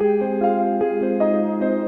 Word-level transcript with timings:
Música 0.00 1.87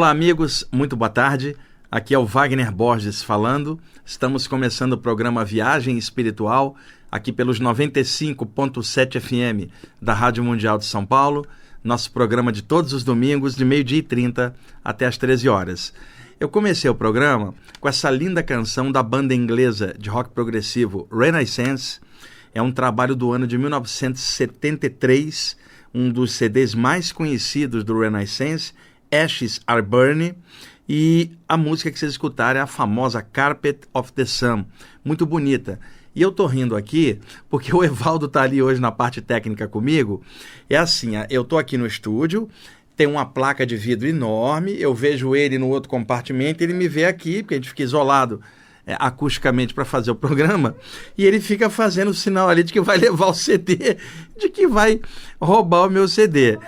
Olá, 0.00 0.08
amigos, 0.08 0.64
muito 0.72 0.96
boa 0.96 1.10
tarde. 1.10 1.54
Aqui 1.90 2.14
é 2.14 2.18
o 2.18 2.24
Wagner 2.24 2.72
Borges 2.72 3.22
falando. 3.22 3.78
Estamos 4.02 4.46
começando 4.46 4.94
o 4.94 4.98
programa 4.98 5.44
Viagem 5.44 5.98
Espiritual, 5.98 6.74
aqui 7.12 7.30
pelos 7.30 7.60
95.7 7.60 9.20
FM 9.20 9.70
da 10.00 10.14
Rádio 10.14 10.42
Mundial 10.42 10.78
de 10.78 10.86
São 10.86 11.04
Paulo. 11.04 11.46
Nosso 11.84 12.10
programa 12.12 12.50
de 12.50 12.62
todos 12.62 12.94
os 12.94 13.04
domingos, 13.04 13.54
de 13.54 13.62
meio-dia 13.62 13.98
e 13.98 14.02
30 14.02 14.54
até 14.82 15.04
as 15.04 15.18
13 15.18 15.50
horas. 15.50 15.92
Eu 16.40 16.48
comecei 16.48 16.88
o 16.88 16.94
programa 16.94 17.54
com 17.78 17.86
essa 17.86 18.10
linda 18.10 18.42
canção 18.42 18.90
da 18.90 19.02
banda 19.02 19.34
inglesa 19.34 19.94
de 19.98 20.08
rock 20.08 20.30
progressivo 20.30 21.06
Renaissance. 21.12 22.00
É 22.54 22.62
um 22.62 22.72
trabalho 22.72 23.14
do 23.14 23.32
ano 23.32 23.46
de 23.46 23.58
1973, 23.58 25.58
um 25.92 26.10
dos 26.10 26.32
CDs 26.32 26.74
mais 26.74 27.12
conhecidos 27.12 27.84
do 27.84 28.00
Renaissance 28.00 28.72
Ashes 29.10 29.60
Are 29.66 29.82
Burning. 29.82 30.34
E 30.88 31.30
a 31.48 31.56
música 31.56 31.90
que 31.90 31.98
vocês 31.98 32.12
escutaram 32.12 32.58
é 32.58 32.62
a 32.62 32.66
famosa 32.66 33.22
Carpet 33.22 33.80
of 33.94 34.12
the 34.12 34.24
Sun, 34.24 34.64
muito 35.04 35.24
bonita. 35.24 35.78
E 36.14 36.20
eu 36.20 36.32
tô 36.32 36.46
rindo 36.46 36.74
aqui 36.74 37.20
porque 37.48 37.72
o 37.76 37.84
Evaldo 37.84 38.26
tá 38.26 38.42
ali 38.42 38.60
hoje 38.60 38.80
na 38.80 38.90
parte 38.90 39.20
técnica 39.20 39.68
comigo. 39.68 40.22
É 40.68 40.76
assim, 40.76 41.12
eu 41.28 41.44
tô 41.44 41.58
aqui 41.58 41.76
no 41.76 41.86
estúdio, 41.86 42.48
tem 42.96 43.06
uma 43.06 43.24
placa 43.24 43.64
de 43.64 43.76
vidro 43.76 44.06
enorme, 44.08 44.78
eu 44.80 44.94
vejo 44.94 45.34
ele 45.34 45.58
no 45.58 45.68
outro 45.68 45.88
compartimento, 45.88 46.62
ele 46.62 46.74
me 46.74 46.88
vê 46.88 47.04
aqui, 47.04 47.42
porque 47.42 47.54
a 47.54 47.56
gente 47.56 47.70
fica 47.70 47.82
isolado 47.82 48.40
é, 48.86 48.96
acusticamente 48.98 49.72
para 49.72 49.84
fazer 49.84 50.10
o 50.10 50.14
programa, 50.14 50.76
e 51.16 51.24
ele 51.24 51.40
fica 51.40 51.70
fazendo 51.70 52.08
o 52.08 52.14
sinal 52.14 52.48
ali 52.48 52.62
de 52.62 52.72
que 52.72 52.80
vai 52.80 52.98
levar 53.00 53.28
o 53.28 53.34
CD, 53.34 53.96
de 54.38 54.48
que 54.50 54.66
vai 54.66 55.00
roubar 55.40 55.86
o 55.86 55.90
meu 55.90 56.08
CD. 56.08 56.58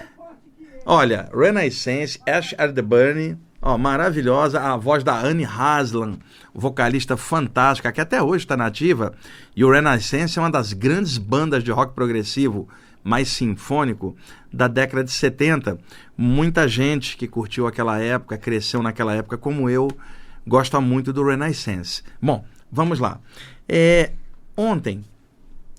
Olha, 0.85 1.29
Renaissance, 1.33 2.21
Ash 2.27 2.55
at 2.59 2.75
the 2.75 2.83
Burning, 2.83 3.39
ó, 3.61 3.79
maravilhosa, 3.79 4.61
a 4.61 4.77
voz 4.77 5.05
da 5.05 5.17
Anne 5.17 5.45
Haslam, 5.45 6.19
vocalista 6.53 7.17
fantástica, 7.17 7.93
que 7.93 8.01
até 8.01 8.21
hoje 8.21 8.45
está 8.45 8.57
nativa. 8.57 9.15
E 9.55 9.65
o 9.65 9.71
Renaissance 9.71 10.37
é 10.37 10.43
uma 10.43 10.51
das 10.51 10.73
grandes 10.73 11.19
bandas 11.19 11.63
de 11.63 11.71
rock 11.71 11.95
progressivo 11.95 12.69
mais 13.05 13.29
sinfônico 13.29 14.17
da 14.53 14.67
década 14.67 15.05
de 15.05 15.13
70. 15.13 15.79
Muita 16.17 16.67
gente 16.67 17.17
que 17.17 17.29
curtiu 17.29 17.69
aquela 17.69 18.01
época, 18.01 18.37
cresceu 18.37 18.83
naquela 18.83 19.15
época, 19.15 19.39
como 19.39 19.71
eu, 19.71 19.89
gosta 20.45 20.81
muito 20.81 21.13
do 21.13 21.25
Renaissance. 21.25 22.03
Bom, 22.21 22.45
vamos 22.71 22.99
lá. 22.99 23.21
É, 23.69 24.11
ontem, 24.57 25.05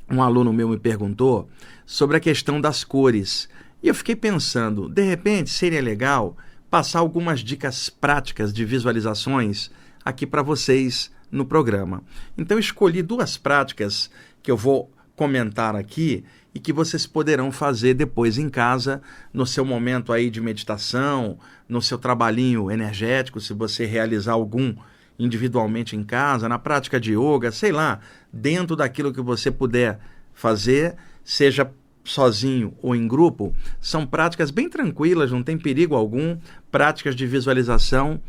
um 0.10 0.22
aluno 0.22 0.54
meu 0.54 0.70
me 0.70 0.80
perguntou 0.80 1.50
sobre 1.86 2.16
a 2.16 2.22
questão 2.22 2.62
das 2.62 2.86
cores. 2.86 3.50
E 3.84 3.89
eu 3.89 3.94
fiquei 3.94 4.16
pensando, 4.16 4.88
de 4.88 5.02
repente 5.03 5.50
seria 5.50 5.81
legal 5.81 6.38
passar 6.72 7.00
algumas 7.00 7.42
dicas 7.42 7.89
práticas 7.89 8.54
de 8.54 8.64
visualizações 8.64 9.70
aqui 10.05 10.26
para 10.26 10.42
vocês 10.42 11.11
no 11.30 11.45
programa. 11.45 12.02
Então 12.38 12.58
escolhi 12.58 13.02
duas 13.02 13.36
práticas 13.36 14.10
que 14.42 14.49
eu 14.49 14.55
vou 14.55 14.89
comentar 15.17 15.76
aqui 15.76 16.23
e 16.55 16.61
que 16.61 16.71
vocês 16.71 17.05
poderão 17.05 17.52
fazer 17.52 17.94
depois 17.94 18.38
em 18.38 18.49
casa, 18.49 19.02
no 19.33 19.45
seu 19.45 19.66
momento 19.66 20.14
aí 20.14 20.30
de 20.30 20.39
meditação, 20.39 21.38
no 21.67 21.82
seu 21.82 21.98
trabalhinho 21.98 22.71
energético, 22.71 23.42
se 23.42 23.54
você 23.54 23.86
realizar 23.86 24.32
algum 24.32 24.73
individualmente 25.20 25.94
em 25.94 26.04
casa, 26.05 26.48
na 26.48 26.58
prática 26.58 27.02
de 27.02 27.15
yoga, 27.17 27.52
sei 27.52 27.73
lá, 27.73 28.00
dentro 28.32 28.77
daquilo 28.77 29.14
que 29.14 29.21
você 29.21 29.52
puder 29.52 30.00
fazer, 30.33 30.95
seja 31.21 31.70
sozinho 32.03 32.73
ou 32.81 32.95
em 32.95 33.08
grupo, 33.08 33.55
são 33.80 34.05
práticas 34.05 34.52
bem 34.52 34.69
tranquilas, 34.69 35.31
não 35.31 35.43
tem 35.43 35.58
perigo 35.58 35.95
algum, 35.95 36.37
práticas 36.71 37.15
de 37.15 37.25
visualização 37.25 38.19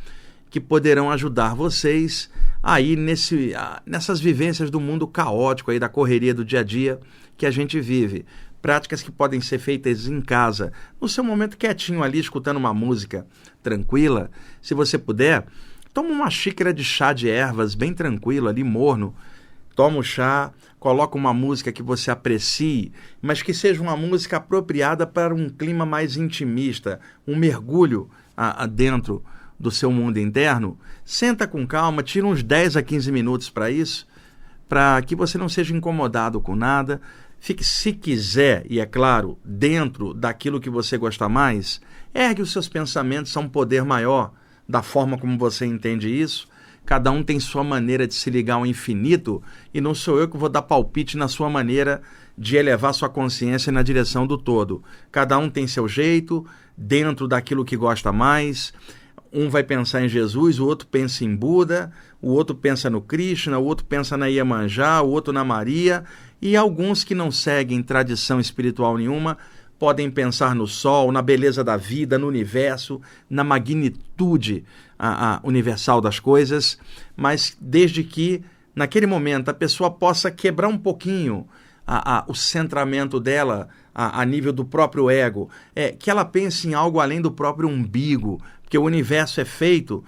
que 0.51 0.61
poderão 0.61 1.11
ajudar 1.11 1.55
vocês 1.55 2.31
aí 2.63 2.95
nesse, 2.95 3.53
nessas 3.85 4.21
vivências 4.21 4.71
do 4.71 4.79
mundo 4.79 5.07
caótico 5.07 5.73
aí 5.73 5.81
da 5.81 5.89
correria 5.89 6.33
do 6.33 6.45
dia 6.45 6.61
a 6.61 6.63
dia 6.63 7.01
que 7.37 7.45
a 7.45 7.51
gente 7.51 7.81
vive. 7.81 8.25
Práticas 8.63 9.03
que 9.03 9.11
podem 9.11 9.41
ser 9.41 9.59
feitas 9.59 10.07
em 10.07 10.21
casa, 10.21 10.73
no 11.01 11.09
seu 11.09 11.25
momento 11.25 11.59
quietinho 11.59 12.03
ali, 12.03 12.21
escutando 12.21 12.57
uma 12.57 12.73
música 12.73 13.27
tranquila. 13.63 14.31
Se 14.63 14.75
você 14.75 14.97
puder, 14.97 15.45
toma 15.93 16.11
uma 16.11 16.31
xícara 16.31 16.73
de 16.73 16.85
chá 16.85 17.13
de 17.13 17.29
ervas 17.29 17.75
bem 17.75 17.93
tranquilo 17.93 18.49
ali, 18.49 18.63
morno. 18.63 19.15
Toma 19.75 19.99
o 19.99 20.03
chá, 20.03 20.53
coloca 20.79 21.17
uma 21.17 21.35
música 21.35 21.73
que 21.73 21.83
você 21.83 22.11
aprecie, 22.11 22.93
mas 23.21 23.43
que 23.43 23.53
seja 23.53 23.83
uma 23.83 23.97
música 23.97 24.37
apropriada 24.37 25.07
para 25.07 25.35
um 25.35 25.49
clima 25.49 25.85
mais 25.85 26.17
intimista, 26.17 27.01
um 27.27 27.35
mergulho 27.35 28.09
a, 28.37 28.63
a 28.63 28.67
dentro 28.67 29.25
do 29.59 29.71
seu 29.71 29.91
mundo 29.91 30.19
interno. 30.19 30.79
Senta 31.05 31.47
com 31.47 31.67
calma, 31.67 32.03
tira 32.03 32.27
uns 32.27 32.43
10 32.43 32.77
a 32.77 32.83
15 32.83 33.11
minutos 33.11 33.51
para 33.51 33.71
isso, 33.71 34.07
para 34.69 35.03
que 35.03 35.17
você 35.17 35.37
não 35.37 35.49
seja 35.49 35.75
incomodado 35.75 36.41
com 36.41 36.55
nada. 36.55 37.01
Fique, 37.41 37.65
se 37.65 37.93
quiser, 37.93 38.65
e 38.71 38.79
é 38.79 38.87
claro, 38.87 39.39
dentro 39.45 40.15
daquilo 40.15 40.61
que 40.61 40.71
você 40.71 40.97
gosta 40.97 41.29
mais, 41.29 41.81
ergue 42.15 42.43
os 42.43 42.53
seus 42.53 42.69
pensamentos 42.69 43.37
a 43.37 43.41
um 43.41 43.49
poder 43.49 43.85
maior, 43.85 44.33
da 44.69 44.83
forma 44.83 45.19
como 45.19 45.37
você 45.37 45.67
entende 45.67 46.09
isso 46.09 46.49
Cada 46.87 47.11
um 47.11 47.23
tem 47.23 47.41
sua 47.41 47.65
maneira 47.65 48.07
de 48.07 48.15
se 48.15 48.29
ligar 48.29 48.57
ao 48.57 48.67
infinito 48.67 49.43
e 49.73 49.81
não 49.81 49.95
sou 49.95 50.19
eu 50.19 50.29
que 50.29 50.37
vou 50.37 50.49
dar 50.49 50.63
palpite 50.63 51.17
na 51.17 51.29
sua 51.29 51.49
maneira 51.49 52.03
de 52.37 52.57
elevar 52.57 52.93
sua 52.93 53.09
consciência 53.09 53.73
na 53.73 53.83
direção 53.83 54.27
do 54.27 54.37
todo. 54.37 54.83
Cada 55.11 55.39
um 55.39 55.49
tem 55.49 55.67
seu 55.67 55.89
jeito, 55.89 56.45
dentro 56.77 57.27
daquilo 57.27 57.65
que 57.65 57.77
gosta 57.77 58.13
mais. 58.13 58.73
Um 59.33 59.49
vai 59.49 59.65
pensar 59.65 60.05
em 60.05 60.09
Jesus, 60.09 60.61
o 60.61 60.67
outro 60.67 60.87
pensa 60.87 61.25
em 61.25 61.35
Buda, 61.35 61.93
o 62.21 62.31
outro 62.31 62.55
pensa 62.55 62.89
no 62.91 63.01
Krishna, 63.01 63.59
o 63.59 63.65
outro 63.65 63.85
pensa 63.85 64.17
na 64.17 64.27
Iemanjá, 64.27 65.01
o 65.03 65.09
outro 65.09 65.33
na 65.33 65.45
Maria, 65.45 66.05
e 66.41 66.57
alguns 66.57 67.03
que 67.03 67.15
não 67.15 67.31
seguem 67.31 67.83
tradição 67.83 68.39
espiritual 68.39 68.97
nenhuma 68.97 69.39
podem 69.79 70.11
pensar 70.11 70.55
no 70.55 70.67
sol, 70.67 71.11
na 71.13 71.21
beleza 71.21 71.65
da 71.65 71.77
vida, 71.77 72.19
no 72.19 72.29
universo, 72.29 73.01
na 73.29 73.45
magnitude 73.45 74.65
a, 74.99 75.35
a 75.35 75.41
universal 75.45 76.01
das 76.01 76.19
coisas, 76.19 76.79
mas 77.17 77.57
desde 77.61 78.05
que 78.05 78.43
naquele 78.75 79.07
momento 79.07 79.49
a 79.49 79.55
pessoa 79.55 79.91
possa 79.91 80.31
quebrar 80.31 80.69
um 80.69 80.79
pouquinho 80.79 81.47
a, 81.87 82.25
o 82.27 82.35
centramento 82.35 83.21
dela 83.21 83.69
a, 83.95 84.21
a, 84.23 84.25
nível 84.25 84.53
do 84.53 84.65
próprio 84.65 85.11
ego, 85.11 85.51
é 85.75 85.93
que 85.93 86.11
ela 86.11 86.25
pense 86.25 86.67
em 86.67 86.75
algo 86.75 86.99
além 86.99 87.21
do 87.21 87.31
próprio 87.31 87.69
umbigo, 87.69 88.41
porque 88.63 88.79
o 88.79 88.83
universo 88.85 89.41
é 89.41 89.45
feito 89.45 90.03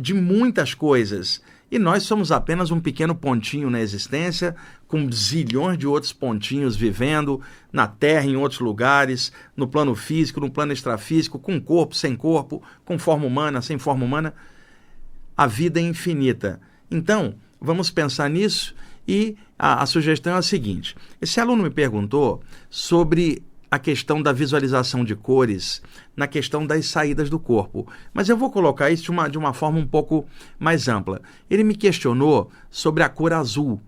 de 0.00 0.14
muitas 0.14 0.72
coisas 0.72 1.42
e 1.70 1.78
nós 1.78 2.04
somos 2.04 2.30
apenas 2.30 2.70
um 2.70 2.80
pequeno 2.80 3.14
pontinho 3.14 3.68
na 3.68 3.80
existência, 3.80 4.54
com 4.86 5.10
zilhões 5.10 5.76
de 5.76 5.86
outros 5.86 6.12
pontinhos 6.12 6.76
vivendo 6.76 7.40
na 7.72 7.88
Terra, 7.88 8.26
em 8.26 8.36
outros 8.36 8.60
lugares, 8.60 9.32
no 9.56 9.66
plano 9.66 9.94
físico, 9.94 10.40
no 10.40 10.50
plano 10.50 10.72
extrafísico, 10.72 11.38
com 11.38 11.60
corpo, 11.60 11.96
sem 11.96 12.14
corpo, 12.14 12.62
com 12.84 12.98
forma 12.98 13.26
humana, 13.26 13.60
sem 13.60 13.78
forma 13.78 14.04
humana. 14.04 14.32
A 15.36 15.46
vida 15.46 15.80
é 15.80 15.82
infinita. 15.82 16.60
Então, 16.88 17.34
vamos 17.60 17.90
pensar 17.90 18.30
nisso 18.30 18.74
e 19.08 19.36
a, 19.58 19.82
a 19.82 19.86
sugestão 19.86 20.34
é 20.34 20.38
a 20.38 20.42
seguinte: 20.42 20.94
esse 21.20 21.40
aluno 21.40 21.64
me 21.64 21.70
perguntou 21.70 22.42
sobre 22.70 23.42
a 23.70 23.78
questão 23.78 24.22
da 24.22 24.32
visualização 24.32 25.04
de 25.04 25.14
cores 25.14 25.82
na 26.16 26.26
questão 26.26 26.66
das 26.66 26.86
saídas 26.86 27.28
do 27.28 27.38
corpo. 27.38 27.86
Mas 28.12 28.28
eu 28.28 28.36
vou 28.36 28.50
colocar 28.50 28.90
isso 28.90 29.04
de 29.04 29.10
uma, 29.10 29.28
de 29.28 29.38
uma 29.38 29.52
forma 29.52 29.78
um 29.78 29.86
pouco 29.86 30.26
mais 30.58 30.88
ampla. 30.88 31.20
Ele 31.50 31.64
me 31.64 31.74
questionou 31.74 32.50
sobre 32.70 33.02
a 33.02 33.08
cor 33.08 33.32
azul, 33.32 33.80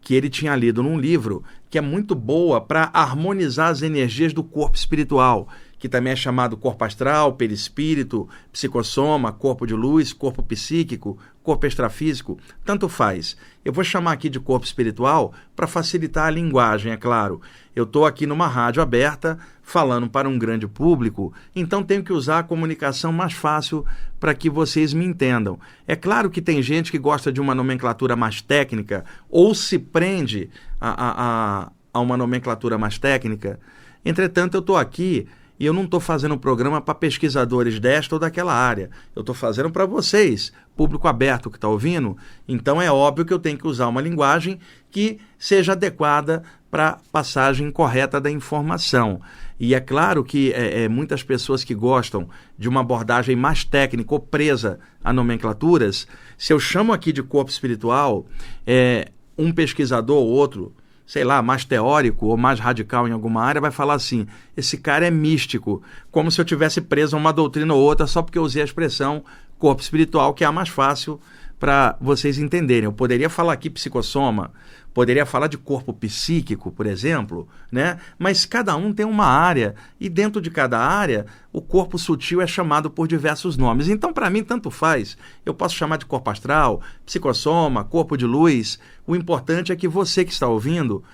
que 0.00 0.14
ele 0.14 0.30
tinha 0.30 0.56
lido 0.56 0.82
num 0.82 0.98
livro 0.98 1.42
que 1.68 1.78
é 1.78 1.80
muito 1.80 2.14
boa 2.14 2.60
para 2.60 2.90
harmonizar 2.92 3.68
as 3.68 3.82
energias 3.82 4.32
do 4.32 4.42
corpo 4.42 4.76
espiritual, 4.76 5.48
que 5.80 5.88
também 5.88 6.12
é 6.12 6.16
chamado 6.16 6.58
corpo 6.58 6.84
astral, 6.84 7.32
perispírito, 7.32 8.28
psicossoma, 8.52 9.32
corpo 9.32 9.66
de 9.66 9.72
luz, 9.74 10.12
corpo 10.12 10.42
psíquico, 10.42 11.18
corpo 11.42 11.66
extrafísico, 11.66 12.38
tanto 12.66 12.86
faz. 12.86 13.34
Eu 13.64 13.72
vou 13.72 13.82
chamar 13.82 14.12
aqui 14.12 14.28
de 14.28 14.38
corpo 14.38 14.66
espiritual 14.66 15.32
para 15.56 15.66
facilitar 15.66 16.26
a 16.26 16.30
linguagem, 16.30 16.92
é 16.92 16.98
claro. 16.98 17.40
Eu 17.74 17.84
estou 17.84 18.04
aqui 18.04 18.26
numa 18.26 18.46
rádio 18.46 18.82
aberta, 18.82 19.38
falando 19.62 20.08
para 20.08 20.28
um 20.28 20.38
grande 20.38 20.68
público, 20.68 21.32
então 21.56 21.82
tenho 21.82 22.04
que 22.04 22.12
usar 22.12 22.40
a 22.40 22.44
comunicação 22.44 23.10
mais 23.10 23.32
fácil 23.32 23.82
para 24.18 24.34
que 24.34 24.50
vocês 24.50 24.92
me 24.92 25.06
entendam. 25.06 25.58
É 25.88 25.96
claro 25.96 26.28
que 26.28 26.42
tem 26.42 26.60
gente 26.60 26.90
que 26.90 26.98
gosta 26.98 27.32
de 27.32 27.40
uma 27.40 27.54
nomenclatura 27.54 28.14
mais 28.14 28.42
técnica 28.42 29.02
ou 29.30 29.54
se 29.54 29.78
prende 29.78 30.50
a, 30.78 30.90
a, 30.90 31.24
a, 31.64 31.72
a 31.94 32.00
uma 32.00 32.18
nomenclatura 32.18 32.76
mais 32.76 32.98
técnica. 32.98 33.58
Entretanto, 34.04 34.54
eu 34.54 34.60
estou 34.60 34.76
aqui 34.76 35.26
e 35.60 35.66
eu 35.66 35.74
não 35.74 35.84
estou 35.84 36.00
fazendo 36.00 36.34
um 36.34 36.38
programa 36.38 36.80
para 36.80 36.94
pesquisadores 36.94 37.78
desta 37.78 38.14
ou 38.14 38.18
daquela 38.18 38.54
área. 38.54 38.88
Eu 39.14 39.20
estou 39.20 39.34
fazendo 39.34 39.70
para 39.70 39.84
vocês, 39.84 40.50
público 40.74 41.06
aberto 41.06 41.50
que 41.50 41.58
está 41.58 41.68
ouvindo. 41.68 42.16
Então 42.48 42.80
é 42.80 42.90
óbvio 42.90 43.26
que 43.26 43.32
eu 43.32 43.38
tenho 43.38 43.58
que 43.58 43.66
usar 43.66 43.86
uma 43.88 44.00
linguagem 44.00 44.58
que 44.90 45.18
seja 45.38 45.72
adequada 45.72 46.42
para 46.70 46.98
passagem 47.12 47.70
correta 47.70 48.18
da 48.18 48.30
informação. 48.30 49.20
E 49.58 49.74
é 49.74 49.80
claro 49.80 50.24
que 50.24 50.50
é, 50.54 50.84
é, 50.84 50.88
muitas 50.88 51.22
pessoas 51.22 51.62
que 51.62 51.74
gostam 51.74 52.26
de 52.58 52.66
uma 52.66 52.80
abordagem 52.80 53.36
mais 53.36 53.62
técnica 53.62 54.14
ou 54.14 54.20
presa 54.20 54.80
a 55.04 55.12
nomenclaturas, 55.12 56.06
se 56.38 56.54
eu 56.54 56.58
chamo 56.58 56.90
aqui 56.90 57.12
de 57.12 57.22
corpo 57.22 57.50
espiritual, 57.50 58.24
é, 58.66 59.10
um 59.36 59.52
pesquisador 59.52 60.16
ou 60.16 60.28
outro 60.28 60.74
sei 61.10 61.24
lá, 61.24 61.42
mais 61.42 61.64
teórico 61.64 62.26
ou 62.26 62.36
mais 62.36 62.60
radical 62.60 63.08
em 63.08 63.10
alguma 63.10 63.42
área, 63.42 63.60
vai 63.60 63.72
falar 63.72 63.94
assim: 63.94 64.28
esse 64.56 64.78
cara 64.78 65.04
é 65.04 65.10
místico, 65.10 65.82
como 66.08 66.30
se 66.30 66.40
eu 66.40 66.44
tivesse 66.44 66.80
preso 66.80 67.16
a 67.16 67.18
uma 67.18 67.32
doutrina 67.32 67.74
ou 67.74 67.80
outra 67.80 68.06
só 68.06 68.22
porque 68.22 68.38
eu 68.38 68.44
usei 68.44 68.62
a 68.62 68.64
expressão 68.64 69.24
corpo 69.58 69.82
espiritual, 69.82 70.32
que 70.32 70.44
é 70.44 70.46
a 70.46 70.52
mais 70.52 70.68
fácil 70.68 71.20
para 71.60 71.94
vocês 72.00 72.38
entenderem. 72.38 72.84
Eu 72.84 72.92
poderia 72.92 73.28
falar 73.28 73.52
aqui 73.52 73.68
psicossoma, 73.68 74.50
poderia 74.94 75.26
falar 75.26 75.46
de 75.46 75.58
corpo 75.58 75.92
psíquico, 75.92 76.72
por 76.72 76.86
exemplo, 76.86 77.46
né? 77.70 77.98
Mas 78.18 78.46
cada 78.46 78.74
um 78.74 78.94
tem 78.94 79.04
uma 79.04 79.26
área 79.26 79.74
e 80.00 80.08
dentro 80.08 80.40
de 80.40 80.50
cada 80.50 80.78
área 80.78 81.26
o 81.52 81.60
corpo 81.60 81.98
sutil 81.98 82.40
é 82.40 82.46
chamado 82.46 82.90
por 82.90 83.06
diversos 83.06 83.58
nomes. 83.58 83.88
Então, 83.88 84.10
para 84.10 84.30
mim, 84.30 84.42
tanto 84.42 84.70
faz. 84.70 85.18
Eu 85.44 85.52
posso 85.52 85.76
chamar 85.76 85.98
de 85.98 86.06
corpo 86.06 86.30
astral, 86.30 86.80
psicossoma, 87.04 87.84
corpo 87.84 88.16
de 88.16 88.24
luz. 88.24 88.78
O 89.06 89.14
importante 89.14 89.70
é 89.70 89.76
que 89.76 89.86
você 89.86 90.24
que 90.24 90.32
está 90.32 90.48
ouvindo 90.48 91.04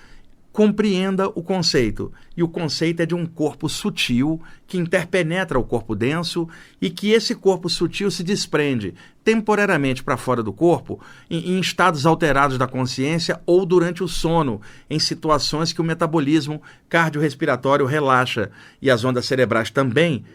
compreenda 0.57 1.27
o 1.27 1.43
conceito. 1.43 2.11
E 2.35 2.41
o 2.41 2.47
conceito 2.47 3.01
é 3.01 3.05
de 3.05 3.13
um 3.13 3.27
corpo 3.27 3.69
sutil 3.69 4.41
que 4.65 4.79
interpenetra 4.79 5.59
o 5.59 5.63
corpo 5.63 5.93
denso 5.93 6.49
e 6.81 6.89
que 6.89 7.11
esse 7.11 7.35
corpo 7.35 7.69
sutil 7.69 8.09
se 8.09 8.23
desprende 8.23 8.95
temporariamente 9.23 10.03
para 10.03 10.17
fora 10.17 10.41
do 10.41 10.51
corpo 10.51 10.99
em, 11.29 11.51
em, 11.51 11.59
estados 11.59 12.07
alterados 12.07 12.57
da 12.57 12.65
consciência 12.65 13.39
ou 13.45 13.67
durante 13.67 14.03
o 14.03 14.07
sono, 14.07 14.59
em 14.89 14.97
situações 14.97 15.71
que 15.71 15.79
o 15.79 15.83
metabolismo 15.83 16.59
cardiorrespiratório 16.89 17.85
relaxa 17.85 18.49
e 18.81 18.89
as 18.89 19.05
ondas 19.05 19.27
cerebrais 19.27 19.69
também 19.69 20.25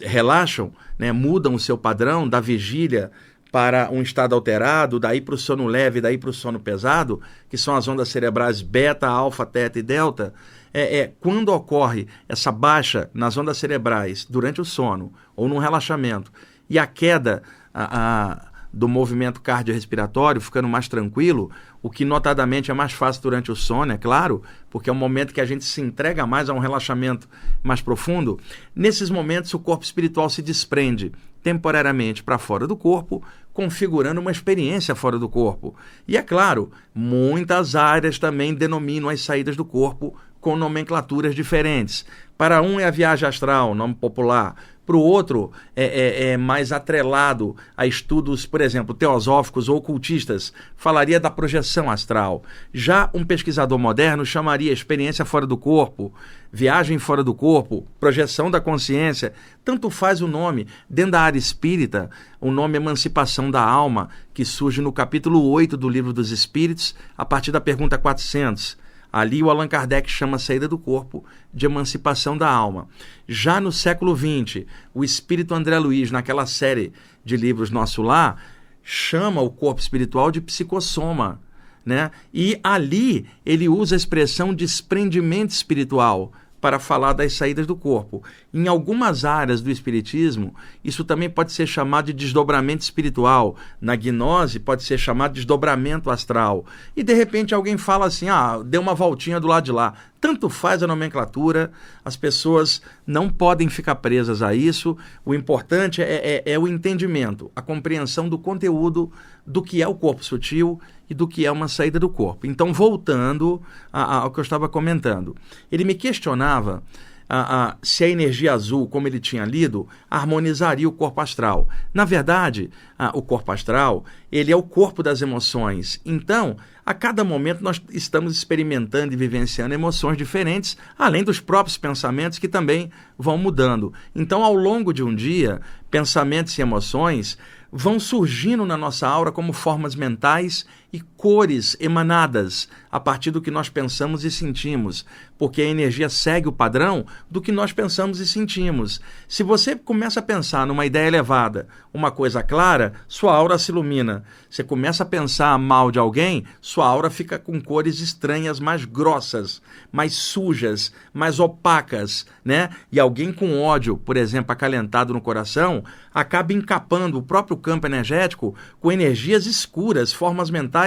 relaxam, 0.00 0.72
né, 0.98 1.12
mudam 1.12 1.54
o 1.54 1.60
seu 1.60 1.78
padrão 1.78 2.28
da 2.28 2.40
vigília 2.40 3.12
para 3.50 3.90
um 3.90 4.02
estado 4.02 4.34
alterado, 4.34 5.00
daí 5.00 5.20
para 5.20 5.34
o 5.34 5.38
sono 5.38 5.66
leve, 5.66 6.00
daí 6.00 6.16
para 6.16 6.30
o 6.30 6.32
sono 6.32 6.60
pesado, 6.60 7.20
que 7.48 7.58
são 7.58 7.74
as 7.74 7.88
ondas 7.88 8.08
cerebrais 8.08 8.62
beta, 8.62 9.08
alfa, 9.08 9.44
teta 9.44 9.78
e 9.78 9.82
delta, 9.82 10.32
é, 10.72 10.98
é, 10.98 11.12
quando 11.20 11.48
ocorre 11.50 12.06
essa 12.28 12.52
baixa 12.52 13.10
nas 13.12 13.36
ondas 13.36 13.58
cerebrais 13.58 14.24
durante 14.24 14.60
o 14.60 14.64
sono 14.64 15.12
ou 15.34 15.48
num 15.48 15.58
relaxamento 15.58 16.32
e 16.68 16.78
a 16.78 16.86
queda 16.86 17.42
a, 17.74 17.98
a, 17.98 18.49
do 18.72 18.88
movimento 18.88 19.40
cardiorrespiratório 19.40 20.40
ficando 20.40 20.68
mais 20.68 20.88
tranquilo, 20.88 21.50
o 21.82 21.90
que 21.90 22.04
notadamente 22.04 22.70
é 22.70 22.74
mais 22.74 22.92
fácil 22.92 23.22
durante 23.22 23.50
o 23.50 23.56
sono, 23.56 23.92
é 23.92 23.98
claro, 23.98 24.42
porque 24.68 24.88
é 24.88 24.92
um 24.92 24.96
momento 24.96 25.34
que 25.34 25.40
a 25.40 25.46
gente 25.46 25.64
se 25.64 25.80
entrega 25.80 26.26
mais 26.26 26.48
a 26.48 26.54
um 26.54 26.58
relaxamento 26.58 27.28
mais 27.62 27.80
profundo. 27.80 28.38
Nesses 28.74 29.10
momentos, 29.10 29.52
o 29.54 29.58
corpo 29.58 29.84
espiritual 29.84 30.30
se 30.30 30.42
desprende 30.42 31.12
temporariamente 31.42 32.22
para 32.22 32.38
fora 32.38 32.66
do 32.66 32.76
corpo, 32.76 33.22
configurando 33.52 34.20
uma 34.20 34.30
experiência 34.30 34.94
fora 34.94 35.18
do 35.18 35.28
corpo. 35.28 35.74
E 36.06 36.16
é 36.16 36.22
claro, 36.22 36.70
muitas 36.94 37.74
áreas 37.74 38.18
também 38.18 38.54
denominam 38.54 39.08
as 39.08 39.22
saídas 39.22 39.56
do 39.56 39.64
corpo 39.64 40.14
com 40.40 40.56
nomenclaturas 40.56 41.34
diferentes. 41.34 42.04
Para 42.36 42.62
um 42.62 42.80
é 42.80 42.84
a 42.84 42.90
viagem 42.90 43.28
astral, 43.28 43.74
nome 43.74 43.94
popular. 43.94 44.54
Para 44.90 44.96
o 44.96 45.02
outro 45.02 45.52
é, 45.76 45.84
é, 45.84 46.30
é, 46.30 46.36
mais 46.36 46.72
atrelado 46.72 47.54
a 47.76 47.86
estudos, 47.86 48.44
por 48.44 48.60
exemplo, 48.60 48.92
teosóficos 48.92 49.68
ou 49.68 49.76
ocultistas, 49.76 50.52
falaria 50.74 51.20
da 51.20 51.30
projeção 51.30 51.88
astral. 51.88 52.42
Já 52.74 53.08
um 53.14 53.24
pesquisador 53.24 53.78
moderno 53.78 54.26
chamaria 54.26 54.72
experiência 54.72 55.24
fora 55.24 55.46
do 55.46 55.56
corpo, 55.56 56.12
viagem 56.52 56.98
fora 56.98 57.22
do 57.22 57.32
corpo, 57.32 57.86
projeção 58.00 58.50
da 58.50 58.60
consciência. 58.60 59.32
Tanto 59.64 59.90
faz 59.90 60.22
o 60.22 60.26
nome. 60.26 60.66
Dentro 60.88 61.12
da 61.12 61.20
área 61.20 61.38
espírita, 61.38 62.10
o 62.40 62.50
nome 62.50 62.76
Emancipação 62.76 63.48
da 63.48 63.62
Alma, 63.62 64.08
que 64.34 64.44
surge 64.44 64.80
no 64.80 64.92
capítulo 64.92 65.48
8 65.50 65.76
do 65.76 65.88
Livro 65.88 66.12
dos 66.12 66.32
Espíritos, 66.32 66.96
a 67.16 67.24
partir 67.24 67.52
da 67.52 67.60
pergunta 67.60 67.96
400. 67.96 68.76
Ali 69.12 69.42
o 69.42 69.50
Allan 69.50 69.68
Kardec 69.68 70.10
chama 70.10 70.36
a 70.36 70.38
saída 70.38 70.68
do 70.68 70.78
corpo 70.78 71.24
de 71.52 71.66
emancipação 71.66 72.36
da 72.36 72.48
alma. 72.48 72.88
Já 73.26 73.60
no 73.60 73.72
século 73.72 74.16
XX, 74.16 74.64
o 74.94 75.02
espírito 75.02 75.54
André 75.54 75.78
Luiz, 75.78 76.10
naquela 76.10 76.46
série 76.46 76.92
de 77.24 77.36
livros 77.36 77.70
Nosso 77.70 78.02
Lar, 78.02 78.40
chama 78.82 79.40
o 79.40 79.50
corpo 79.50 79.80
espiritual 79.80 80.30
de 80.30 80.40
psicossoma. 80.40 81.40
Né? 81.84 82.10
E 82.32 82.58
ali 82.62 83.26
ele 83.44 83.68
usa 83.68 83.94
a 83.94 83.98
expressão 83.98 84.54
desprendimento 84.54 85.50
espiritual, 85.50 86.32
para 86.60 86.78
falar 86.78 87.12
das 87.12 87.32
saídas 87.32 87.66
do 87.66 87.74
corpo. 87.74 88.22
Em 88.52 88.68
algumas 88.68 89.24
áreas 89.24 89.60
do 89.60 89.70
espiritismo, 89.70 90.54
isso 90.84 91.04
também 91.04 91.30
pode 91.30 91.52
ser 91.52 91.66
chamado 91.66 92.06
de 92.06 92.12
desdobramento 92.12 92.82
espiritual. 92.82 93.56
Na 93.80 93.96
gnose, 93.96 94.58
pode 94.58 94.82
ser 94.82 94.98
chamado 94.98 95.32
de 95.32 95.40
desdobramento 95.40 96.10
astral. 96.10 96.66
E 96.94 97.02
de 97.02 97.14
repente 97.14 97.54
alguém 97.54 97.78
fala 97.78 98.06
assim: 98.06 98.28
ah, 98.28 98.60
deu 98.64 98.80
uma 98.80 98.94
voltinha 98.94 99.40
do 99.40 99.46
lado 99.46 99.64
de 99.64 99.72
lá. 99.72 99.94
Tanto 100.20 100.50
faz 100.50 100.82
a 100.82 100.86
nomenclatura, 100.86 101.72
as 102.04 102.14
pessoas 102.14 102.82
não 103.06 103.30
podem 103.30 103.70
ficar 103.70 103.94
presas 103.96 104.42
a 104.42 104.54
isso. 104.54 104.96
O 105.24 105.34
importante 105.34 106.02
é, 106.02 106.42
é, 106.44 106.52
é 106.52 106.58
o 106.58 106.68
entendimento, 106.68 107.50
a 107.56 107.62
compreensão 107.62 108.28
do 108.28 108.38
conteúdo 108.38 109.10
do 109.46 109.62
que 109.62 109.82
é 109.82 109.88
o 109.88 109.94
corpo 109.94 110.22
sutil 110.22 110.78
e 111.10 111.14
do 111.14 111.26
que 111.26 111.44
é 111.44 111.50
uma 111.50 111.66
saída 111.66 111.98
do 111.98 112.08
corpo. 112.08 112.46
Então, 112.46 112.72
voltando 112.72 113.60
ao 113.92 114.30
que 114.30 114.38
eu 114.38 114.42
estava 114.42 114.68
comentando, 114.68 115.36
ele 115.70 115.84
me 115.84 115.94
questionava 115.94 116.82
a, 117.28 117.68
a, 117.68 117.76
se 117.80 118.02
a 118.02 118.08
energia 118.08 118.52
azul, 118.52 118.88
como 118.88 119.06
ele 119.06 119.20
tinha 119.20 119.44
lido, 119.44 119.86
harmonizaria 120.10 120.88
o 120.88 120.92
corpo 120.92 121.20
astral. 121.20 121.68
Na 121.94 122.04
verdade, 122.04 122.70
a, 122.98 123.16
o 123.16 123.22
corpo 123.22 123.52
astral 123.52 124.04
ele 124.32 124.50
é 124.50 124.56
o 124.56 124.62
corpo 124.62 125.02
das 125.02 125.22
emoções. 125.22 126.00
Então, 126.04 126.56
a 126.84 126.92
cada 126.92 127.22
momento 127.22 127.62
nós 127.62 127.80
estamos 127.90 128.36
experimentando 128.36 129.12
e 129.12 129.16
vivenciando 129.16 129.74
emoções 129.74 130.16
diferentes, 130.16 130.76
além 130.98 131.22
dos 131.22 131.38
próprios 131.38 131.78
pensamentos 131.78 132.38
que 132.38 132.48
também 132.48 132.90
vão 133.16 133.38
mudando. 133.38 133.92
Então, 134.14 134.42
ao 134.42 134.54
longo 134.54 134.92
de 134.92 135.02
um 135.02 135.14
dia, 135.14 135.60
pensamentos 135.88 136.58
e 136.58 136.62
emoções 136.62 137.38
vão 137.72 138.00
surgindo 138.00 138.66
na 138.66 138.76
nossa 138.76 139.06
aura 139.06 139.30
como 139.30 139.52
formas 139.52 139.94
mentais 139.94 140.66
e 140.92 141.00
cores 141.00 141.76
emanadas 141.78 142.68
a 142.90 142.98
partir 142.98 143.30
do 143.30 143.40
que 143.40 143.50
nós 143.50 143.68
pensamos 143.68 144.24
e 144.24 144.30
sentimos, 144.30 145.06
porque 145.38 145.62
a 145.62 145.66
energia 145.66 146.08
segue 146.08 146.48
o 146.48 146.52
padrão 146.52 147.06
do 147.30 147.40
que 147.40 147.52
nós 147.52 147.72
pensamos 147.72 148.18
e 148.18 148.26
sentimos. 148.26 149.00
Se 149.28 149.42
você 149.42 149.76
começa 149.76 150.18
a 150.18 150.22
pensar 150.22 150.66
numa 150.66 150.84
ideia 150.84 151.06
elevada, 151.06 151.68
uma 151.94 152.10
coisa 152.10 152.42
clara, 152.42 152.94
sua 153.06 153.34
aura 153.34 153.58
se 153.58 153.70
ilumina. 153.70 154.24
Você 154.48 154.64
começa 154.64 155.04
a 155.04 155.06
pensar 155.06 155.56
mal 155.58 155.92
de 155.92 155.98
alguém, 155.98 156.44
sua 156.60 156.86
aura 156.86 157.10
fica 157.10 157.38
com 157.38 157.60
cores 157.60 158.00
estranhas, 158.00 158.58
mais 158.58 158.84
grossas, 158.84 159.62
mais 159.92 160.14
sujas, 160.14 160.92
mais 161.12 161.38
opacas, 161.38 162.26
né? 162.44 162.70
E 162.90 162.98
alguém 162.98 163.32
com 163.32 163.62
ódio, 163.62 163.96
por 163.96 164.16
exemplo, 164.16 164.52
acalentado 164.52 165.12
no 165.12 165.20
coração, 165.20 165.84
acaba 166.12 166.52
encapando 166.52 167.18
o 167.18 167.22
próprio 167.22 167.56
campo 167.56 167.86
energético 167.86 168.54
com 168.80 168.90
energias 168.90 169.46
escuras, 169.46 170.12
formas 170.12 170.50
mentais 170.50 170.79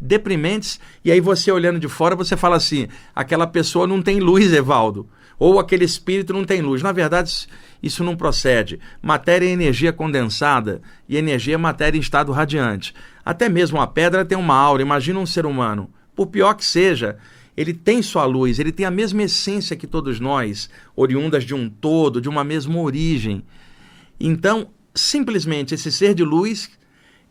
deprimentes, 0.00 0.80
e 1.04 1.10
aí 1.10 1.20
você 1.20 1.50
olhando 1.50 1.78
de 1.78 1.88
fora, 1.88 2.16
você 2.16 2.36
fala 2.36 2.56
assim: 2.56 2.88
aquela 3.14 3.46
pessoa 3.46 3.86
não 3.86 4.02
tem 4.02 4.20
luz, 4.20 4.52
Evaldo, 4.52 5.08
ou 5.38 5.58
aquele 5.58 5.84
espírito 5.84 6.32
não 6.32 6.44
tem 6.44 6.60
luz. 6.60 6.82
Na 6.82 6.92
verdade, 6.92 7.46
isso 7.82 8.02
não 8.02 8.16
procede. 8.16 8.80
Matéria 9.00 9.46
é 9.46 9.50
energia 9.50 9.92
condensada 9.92 10.80
e 11.08 11.16
energia 11.16 11.54
é 11.54 11.58
matéria 11.58 11.96
em 11.96 12.00
estado 12.00 12.32
radiante. 12.32 12.94
Até 13.24 13.48
mesmo 13.48 13.80
a 13.80 13.86
pedra 13.86 14.24
tem 14.24 14.36
uma 14.36 14.54
aura, 14.54 14.82
imagina 14.82 15.18
um 15.18 15.26
ser 15.26 15.46
humano. 15.46 15.90
Por 16.14 16.26
pior 16.26 16.54
que 16.54 16.64
seja, 16.64 17.16
ele 17.56 17.74
tem 17.74 18.02
sua 18.02 18.24
luz, 18.24 18.58
ele 18.58 18.72
tem 18.72 18.86
a 18.86 18.90
mesma 18.90 19.22
essência 19.22 19.76
que 19.76 19.86
todos 19.86 20.18
nós, 20.18 20.70
oriundas 20.96 21.44
de 21.44 21.54
um 21.54 21.68
todo, 21.68 22.20
de 22.20 22.28
uma 22.28 22.42
mesma 22.42 22.80
origem. 22.80 23.44
Então, 24.18 24.68
simplesmente 24.94 25.74
esse 25.74 25.92
ser 25.92 26.14
de 26.14 26.24
luz 26.24 26.70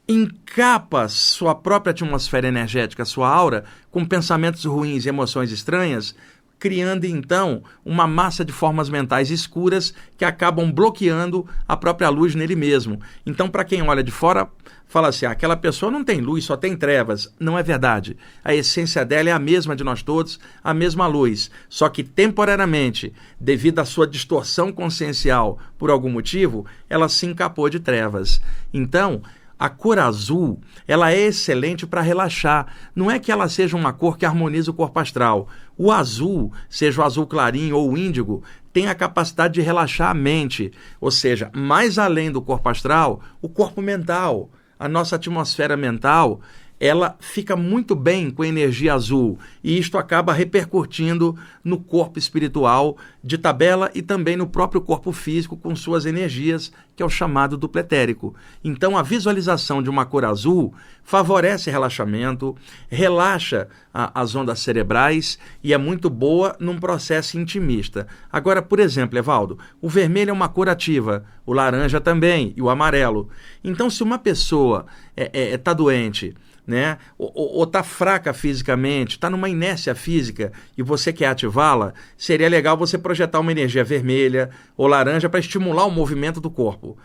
encapa 0.08 1.10
sua 1.10 1.54
própria 1.54 1.92
atmosfera 1.92 2.48
energética, 2.48 3.04
sua 3.04 3.30
aura, 3.30 3.66
com 3.92 4.06
pensamentos 4.06 4.64
ruins 4.64 5.06
e 5.06 5.10
emoções 5.10 5.52
estranhas, 5.52 6.16
criando 6.60 7.06
então 7.06 7.62
uma 7.86 8.08
massa 8.08 8.44
de 8.44 8.52
formas 8.52 8.90
mentais 8.90 9.30
escuras 9.30 9.94
que 10.18 10.26
acabam 10.26 10.72
bloqueando 10.72 11.48
a 11.68 11.78
própria 11.78 12.10
luz 12.10 12.34
nele 12.36 12.56
mesmo. 12.56 13.00
Então, 13.26 13.50
para 13.50 13.64
quem 13.64 13.82
olha 13.82 14.04
de 14.04 14.12
fora, 14.12 14.50
fala 14.88 15.10
assim: 15.10 15.26
ah, 15.26 15.32
aquela 15.32 15.56
pessoa 15.56 15.92
não 15.92 16.04
tem 16.04 16.20
luz, 16.20 16.46
só 16.46 16.58
tem 16.58 16.76
trevas. 16.76 17.32
Não 17.40 17.58
é 17.58 17.64
verdade. 17.64 18.18
A 18.44 18.56
essência 18.56 19.06
dela 19.06 19.30
é 19.30 19.32
a 19.32 19.40
mesma 19.40 19.76
de 19.76 19.84
nós 19.84 20.02
todos, 20.02 20.40
a 20.64 20.74
mesma 20.74 21.06
luz. 21.06 21.52
Só 21.70 21.90
que 21.90 22.04
temporariamente, 22.04 23.14
devido 23.40 23.80
à 23.80 23.86
sua 23.86 24.08
distorção 24.08 24.72
consciencial 24.72 25.60
por 25.78 25.92
algum 25.92 26.10
motivo, 26.10 26.66
ela 26.90 27.10
se 27.10 27.26
encapou 27.26 27.70
de 27.70 27.80
trevas. 27.80 28.42
Então, 28.74 29.22
a 29.60 29.70
cor 29.70 29.98
azul, 29.98 30.60
ela 30.88 31.12
é 31.12 31.20
excelente 31.20 31.88
para 31.88 32.02
relaxar. 32.02 32.68
Não 32.96 33.10
é 33.10 33.18
que 33.18 33.32
ela 33.32 33.50
seja 33.50 33.76
uma 33.76 33.92
cor 33.92 34.18
que 34.18 34.26
harmoniza 34.26 34.72
o 34.72 34.74
corpo 34.74 35.00
astral. 35.00 35.48
O 35.78 35.92
azul, 35.92 36.52
seja 36.70 37.02
o 37.02 37.04
azul 37.04 37.26
clarinho 37.26 37.78
ou 37.78 37.92
o 37.92 37.98
índigo, 37.98 38.44
tem 38.72 38.88
a 38.88 38.96
capacidade 38.96 39.56
de 39.56 39.62
relaxar 39.62 40.12
a 40.12 40.14
mente, 40.14 40.72
ou 41.02 41.10
seja, 41.10 41.50
mais 41.56 41.98
além 41.98 42.32
do 42.32 42.42
corpo 42.42 42.70
astral, 42.70 43.22
o 43.42 43.50
corpo 43.50 43.82
mental, 43.82 44.52
a 44.78 44.88
nossa 44.88 45.16
atmosfera 45.16 45.76
mental, 45.76 46.42
ela 46.79 47.15
fica 47.19 47.55
muito 47.55 47.96
bem 47.96 48.29
com 48.29 48.43
a 48.43 48.48
energia 48.48 48.93
azul 48.93 49.39
e 49.63 49.77
isto 49.77 49.98
acaba 49.98 50.31
repercutindo 50.31 51.36
no 51.63 51.79
corpo 51.79 52.19
espiritual 52.19 52.98
de 53.24 53.38
tabela 53.38 53.89
e 53.96 54.01
também 54.01 54.38
no 54.38 54.48
próprio 54.48 54.79
corpo 54.79 55.12
físico 55.12 55.57
com 55.57 55.75
suas 55.75 56.05
energias, 56.05 56.72
que 56.96 57.03
é 57.03 57.05
o 57.05 57.10
chamado 57.10 57.57
dupletérico. 57.57 58.36
Então, 58.63 58.98
a 58.98 59.01
visualização 59.01 59.81
de 59.81 59.89
uma 59.89 60.05
cor 60.05 60.24
azul 60.24 60.74
favorece 61.03 61.72
relaxamento, 61.72 62.55
relaxa 62.89 63.67
a, 63.93 64.22
as 64.22 64.36
ondas 64.36 64.60
cerebrais 64.60 65.39
e 65.63 65.74
é 65.74 65.77
muito 65.77 66.10
boa 66.10 66.55
num 66.60 66.77
processo 66.77 67.39
intimista. 67.39 68.07
Agora, 68.31 68.62
por 68.62 68.79
exemplo, 68.79 69.17
Evaldo, 69.17 69.57
o 69.81 69.89
vermelho 69.89 70.29
é 70.29 70.34
uma 70.34 70.50
cor 70.50 70.69
ativa, 70.69 71.25
o 71.46 71.53
laranja 71.53 72.00
também 72.00 72.53
e 72.55 72.62
o 72.62 72.69
amarelo. 72.69 73.29
Então, 73.63 73.89
se 73.89 74.03
uma 74.03 74.19
pessoa 74.19 74.86
está 75.15 75.29
é, 75.34 75.53
é, 75.53 75.57
tá 75.57 75.74
doente, 75.74 76.36
né? 76.67 76.97
Ou 77.17 77.63
está 77.63 77.81
fraca 77.81 78.33
fisicamente, 78.33 79.12
está 79.12 79.29
numa 79.29 79.47
inércia 79.47 79.95
física 79.95 80.51
e 80.77 80.83
você 80.83 81.13
quer 81.13 81.27
ativá-la, 81.27 81.93
seria 82.17 82.50
legal 82.50 82.75
você 82.75 82.97
projetar 82.97 83.39
uma 83.39 83.51
energia 83.53 83.86
vermelha 83.86 84.50
ou 84.75 84.86
laranja 84.86 85.29
para 85.29 85.39
estimular 85.39 85.86
o 85.86 85.91
movimento 85.91 86.41
do 86.41 86.51
corpo. 86.51 86.97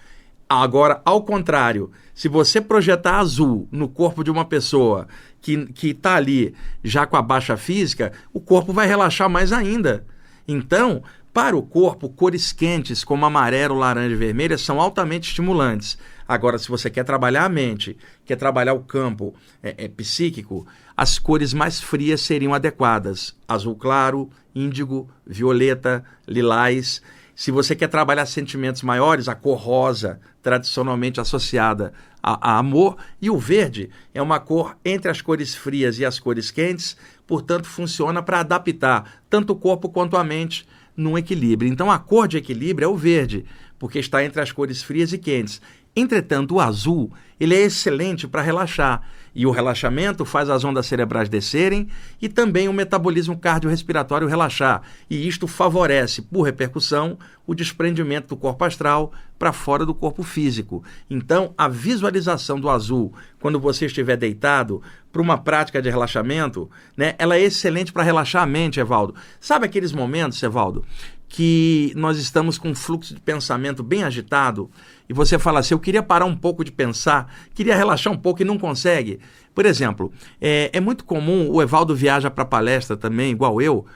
Agora, 0.48 1.00
ao 1.04 1.22
contrário, 1.22 1.92
se 2.12 2.28
você 2.28 2.60
projetar 2.60 3.20
azul 3.20 3.68
no 3.70 3.88
corpo 3.88 4.22
de 4.22 4.30
uma 4.30 4.44
pessoa 4.44 5.06
que 5.40 5.66
está 5.82 6.16
ali 6.16 6.54
já 6.84 7.06
com 7.06 7.16
a 7.16 7.22
baixa 7.22 7.56
física, 7.56 8.12
o 8.34 8.40
corpo 8.40 8.72
vai 8.72 8.86
relaxar 8.86 9.30
mais 9.30 9.52
ainda. 9.52 10.04
Então, 10.46 11.02
para 11.32 11.56
o 11.56 11.62
corpo, 11.62 12.10
cores 12.10 12.52
quentes 12.52 13.02
como 13.02 13.24
amarelo, 13.24 13.78
laranja 13.78 14.14
e 14.14 14.18
vermelha 14.18 14.58
são 14.58 14.78
altamente 14.78 15.28
estimulantes. 15.28 15.96
Agora, 16.32 16.58
se 16.58 16.70
você 16.70 16.88
quer 16.88 17.04
trabalhar 17.04 17.44
a 17.44 17.48
mente, 17.50 17.94
quer 18.24 18.36
trabalhar 18.36 18.72
o 18.72 18.80
campo 18.80 19.34
é, 19.62 19.84
é, 19.84 19.88
psíquico, 19.88 20.66
as 20.96 21.18
cores 21.18 21.52
mais 21.52 21.78
frias 21.78 22.22
seriam 22.22 22.54
adequadas: 22.54 23.36
azul 23.46 23.76
claro, 23.76 24.30
índigo, 24.54 25.10
violeta, 25.26 26.02
lilás. 26.26 27.02
Se 27.34 27.50
você 27.50 27.76
quer 27.76 27.88
trabalhar 27.88 28.24
sentimentos 28.24 28.80
maiores, 28.80 29.28
a 29.28 29.34
cor 29.34 29.58
rosa, 29.58 30.20
tradicionalmente 30.42 31.20
associada 31.20 31.92
a, 32.22 32.52
a, 32.52 32.58
amor, 32.58 32.96
e 33.20 33.28
o 33.28 33.36
verde 33.36 33.90
é 34.14 34.22
uma 34.22 34.40
cor 34.40 34.74
entre 34.82 35.10
as 35.10 35.20
cores 35.20 35.54
frias 35.54 35.98
e 35.98 36.04
as 36.06 36.18
cores 36.18 36.50
quentes, 36.50 36.96
portanto, 37.26 37.66
funciona 37.66 38.22
para 38.22 38.40
adaptar 38.40 39.20
tanto 39.28 39.52
o 39.52 39.56
corpo 39.56 39.90
quanto 39.90 40.16
a 40.16 40.24
mente 40.24 40.66
num 40.96 41.18
equilíbrio. 41.18 41.70
Então 41.70 41.90
a 41.90 41.98
cor 41.98 42.26
de 42.26 42.38
equilíbrio 42.38 42.86
é 42.86 42.88
o 42.88 42.96
verde, 42.96 43.44
porque 43.78 43.98
está 43.98 44.24
entre 44.24 44.40
as 44.40 44.52
cores 44.52 44.82
frias 44.82 45.12
e 45.12 45.18
quentes. 45.18 45.60
Entretanto, 45.94 46.54
o 46.54 46.60
azul 46.60 47.12
ele 47.38 47.54
é 47.54 47.62
excelente 47.62 48.28
para 48.28 48.40
relaxar. 48.40 49.02
E 49.34 49.46
o 49.46 49.50
relaxamento 49.50 50.24
faz 50.24 50.50
as 50.50 50.62
ondas 50.62 50.86
cerebrais 50.86 51.28
descerem 51.28 51.88
e 52.20 52.28
também 52.28 52.68
o 52.68 52.72
metabolismo 52.72 53.36
cardiorrespiratório 53.36 54.28
relaxar. 54.28 54.82
E 55.08 55.26
isto 55.26 55.46
favorece, 55.46 56.20
por 56.22 56.42
repercussão, 56.42 57.18
o 57.46 57.54
desprendimento 57.54 58.28
do 58.28 58.36
corpo 58.36 58.64
astral 58.64 59.10
para 59.38 59.52
fora 59.52 59.86
do 59.86 59.94
corpo 59.94 60.22
físico. 60.22 60.84
Então, 61.08 61.54
a 61.56 61.66
visualização 61.66 62.60
do 62.60 62.68
azul, 62.68 63.12
quando 63.40 63.58
você 63.58 63.86
estiver 63.86 64.16
deitado, 64.16 64.82
para 65.10 65.22
uma 65.22 65.38
prática 65.38 65.82
de 65.82 65.90
relaxamento, 65.90 66.70
né, 66.96 67.14
ela 67.18 67.36
é 67.36 67.40
excelente 67.40 67.92
para 67.92 68.02
relaxar 68.02 68.42
a 68.42 68.46
mente, 68.46 68.80
Evaldo. 68.80 69.14
Sabe 69.40 69.66
aqueles 69.66 69.92
momentos, 69.92 70.42
Evaldo, 70.42 70.84
que 71.32 71.94
nós 71.96 72.18
estamos 72.18 72.58
com 72.58 72.68
um 72.68 72.74
fluxo 72.74 73.14
de 73.14 73.20
pensamento 73.20 73.82
bem 73.82 74.04
agitado 74.04 74.70
e 75.08 75.14
você 75.14 75.38
fala 75.38 75.60
assim: 75.60 75.72
eu 75.72 75.78
queria 75.78 76.02
parar 76.02 76.26
um 76.26 76.36
pouco 76.36 76.62
de 76.62 76.70
pensar, 76.70 77.34
queria 77.54 77.74
relaxar 77.74 78.12
um 78.12 78.18
pouco 78.18 78.42
e 78.42 78.44
não 78.44 78.58
consegue. 78.58 79.18
Por 79.54 79.64
exemplo, 79.64 80.12
é, 80.38 80.68
é 80.74 80.78
muito 80.78 81.06
comum 81.06 81.48
o 81.50 81.62
Evaldo 81.62 81.96
viaja 81.96 82.30
para 82.30 82.44
palestra 82.44 82.98
também, 82.98 83.32
igual 83.32 83.62
eu. 83.62 83.86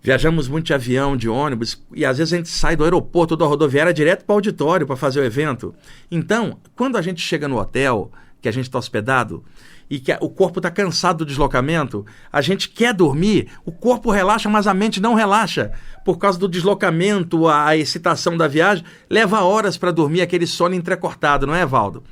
Viajamos 0.00 0.46
muito 0.46 0.66
de 0.66 0.74
avião, 0.74 1.16
de 1.16 1.28
ônibus, 1.28 1.82
e 1.92 2.04
às 2.04 2.18
vezes 2.18 2.32
a 2.32 2.36
gente 2.36 2.48
sai 2.48 2.76
do 2.76 2.84
aeroporto 2.84 3.36
da 3.36 3.44
rodoviária 3.44 3.92
direto 3.92 4.24
para 4.24 4.32
o 4.32 4.36
auditório 4.36 4.86
para 4.86 4.96
fazer 4.96 5.18
o 5.18 5.24
evento. 5.24 5.74
Então, 6.08 6.56
quando 6.76 6.96
a 6.96 7.02
gente 7.02 7.20
chega 7.20 7.48
no 7.48 7.58
hotel, 7.58 8.12
que 8.40 8.48
a 8.48 8.52
gente 8.52 8.66
está 8.66 8.78
hospedado, 8.78 9.44
e 9.88 9.98
que 9.98 10.16
o 10.20 10.28
corpo 10.28 10.58
está 10.58 10.70
cansado 10.70 11.18
do 11.18 11.26
deslocamento, 11.26 12.04
a 12.32 12.40
gente 12.40 12.68
quer 12.68 12.94
dormir, 12.94 13.48
o 13.64 13.72
corpo 13.72 14.10
relaxa, 14.10 14.48
mas 14.48 14.66
a 14.66 14.74
mente 14.74 15.00
não 15.00 15.14
relaxa. 15.14 15.72
Por 16.04 16.18
causa 16.18 16.38
do 16.38 16.48
deslocamento, 16.48 17.48
a 17.48 17.76
excitação 17.76 18.36
da 18.36 18.48
viagem, 18.48 18.84
leva 19.08 19.42
horas 19.42 19.76
para 19.76 19.90
dormir 19.90 20.22
aquele 20.22 20.46
sono 20.46 20.74
entrecortado, 20.74 21.46
não 21.46 21.54
é, 21.54 21.64
Valdo? 21.66 22.02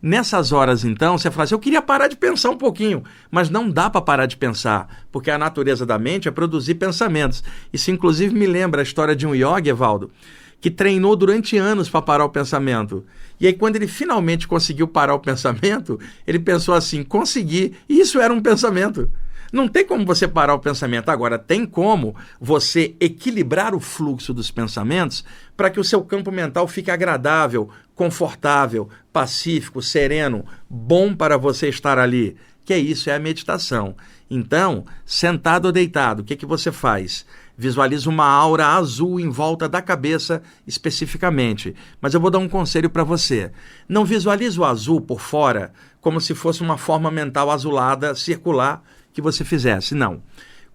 Nessas 0.00 0.52
horas, 0.52 0.84
então, 0.84 1.16
você 1.16 1.30
fala 1.30 1.44
assim: 1.44 1.54
eu 1.54 1.58
queria 1.58 1.80
parar 1.80 2.06
de 2.06 2.16
pensar 2.16 2.50
um 2.50 2.56
pouquinho, 2.56 3.02
mas 3.30 3.48
não 3.48 3.68
dá 3.68 3.88
para 3.88 4.00
parar 4.00 4.26
de 4.26 4.36
pensar, 4.36 5.04
porque 5.10 5.30
a 5.30 5.38
natureza 5.38 5.86
da 5.86 5.98
mente 5.98 6.28
é 6.28 6.30
produzir 6.30 6.74
pensamentos. 6.74 7.42
Isso, 7.72 7.90
inclusive, 7.90 8.34
me 8.34 8.46
lembra 8.46 8.82
a 8.82 8.84
história 8.84 9.16
de 9.16 9.26
um 9.26 9.34
yogi, 9.34 9.70
Evaldo, 9.70 10.10
que 10.60 10.70
treinou 10.70 11.14
durante 11.14 11.56
anos 11.56 11.88
para 11.88 12.02
parar 12.02 12.24
o 12.24 12.30
pensamento. 12.30 13.04
E 13.38 13.46
aí, 13.46 13.52
quando 13.52 13.76
ele 13.76 13.86
finalmente 13.86 14.48
conseguiu 14.48 14.88
parar 14.88 15.14
o 15.14 15.20
pensamento, 15.20 15.98
ele 16.26 16.38
pensou 16.38 16.74
assim: 16.74 17.02
consegui. 17.02 17.74
E 17.88 18.00
isso 18.00 18.20
era 18.20 18.32
um 18.32 18.40
pensamento. 18.40 19.08
Não 19.52 19.68
tem 19.68 19.86
como 19.86 20.04
você 20.04 20.26
parar 20.26 20.54
o 20.54 20.58
pensamento. 20.58 21.08
Agora, 21.08 21.38
tem 21.38 21.64
como 21.64 22.16
você 22.40 22.94
equilibrar 22.98 23.74
o 23.74 23.80
fluxo 23.80 24.34
dos 24.34 24.50
pensamentos 24.50 25.24
para 25.56 25.70
que 25.70 25.78
o 25.78 25.84
seu 25.84 26.02
campo 26.02 26.32
mental 26.32 26.66
fique 26.66 26.90
agradável, 26.90 27.70
confortável, 27.94 28.88
pacífico, 29.12 29.80
sereno, 29.80 30.44
bom 30.68 31.14
para 31.14 31.36
você 31.36 31.68
estar 31.68 31.98
ali. 31.98 32.36
Que 32.64 32.74
é 32.74 32.78
isso, 32.78 33.08
é 33.08 33.14
a 33.14 33.20
meditação. 33.20 33.94
Então, 34.28 34.84
sentado 35.04 35.66
ou 35.66 35.72
deitado, 35.72 36.22
o 36.22 36.24
que, 36.24 36.34
que 36.34 36.44
você 36.44 36.72
faz? 36.72 37.24
Visualiza 37.56 38.10
uma 38.10 38.26
aura 38.26 38.68
azul 38.68 39.18
em 39.18 39.30
volta 39.30 39.68
da 39.68 39.80
cabeça 39.80 40.42
especificamente. 40.66 41.74
Mas 42.00 42.12
eu 42.12 42.20
vou 42.20 42.30
dar 42.30 42.38
um 42.38 42.48
conselho 42.48 42.90
para 42.90 43.04
você. 43.04 43.50
Não 43.88 44.04
visualize 44.04 44.58
o 44.60 44.64
azul 44.64 45.00
por 45.00 45.20
fora 45.20 45.72
como 46.00 46.20
se 46.20 46.34
fosse 46.34 46.62
uma 46.62 46.76
forma 46.76 47.10
mental 47.10 47.50
azulada 47.50 48.14
circular 48.14 48.82
que 49.12 49.22
você 49.22 49.44
fizesse. 49.44 49.94
Não. 49.94 50.22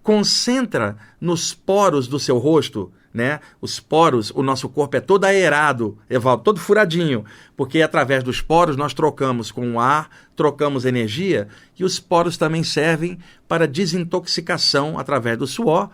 Concentra 0.02 0.96
nos 1.20 1.54
poros 1.54 2.08
do 2.08 2.18
seu 2.18 2.36
rosto, 2.36 2.92
né? 3.14 3.38
Os 3.60 3.78
poros, 3.78 4.32
o 4.34 4.42
nosso 4.42 4.68
corpo 4.68 4.96
é 4.96 5.00
todo 5.00 5.24
aerado, 5.24 5.96
Evaldo, 6.10 6.42
todo 6.42 6.58
furadinho, 6.58 7.24
porque 7.56 7.80
através 7.80 8.24
dos 8.24 8.40
poros 8.40 8.76
nós 8.76 8.92
trocamos 8.92 9.52
com 9.52 9.74
o 9.74 9.80
ar, 9.80 10.10
trocamos 10.34 10.84
energia 10.84 11.46
e 11.78 11.84
os 11.84 12.00
poros 12.00 12.36
também 12.36 12.64
servem 12.64 13.18
para 13.46 13.68
desintoxicação 13.68 14.98
através 14.98 15.38
do 15.38 15.46
suor 15.46 15.88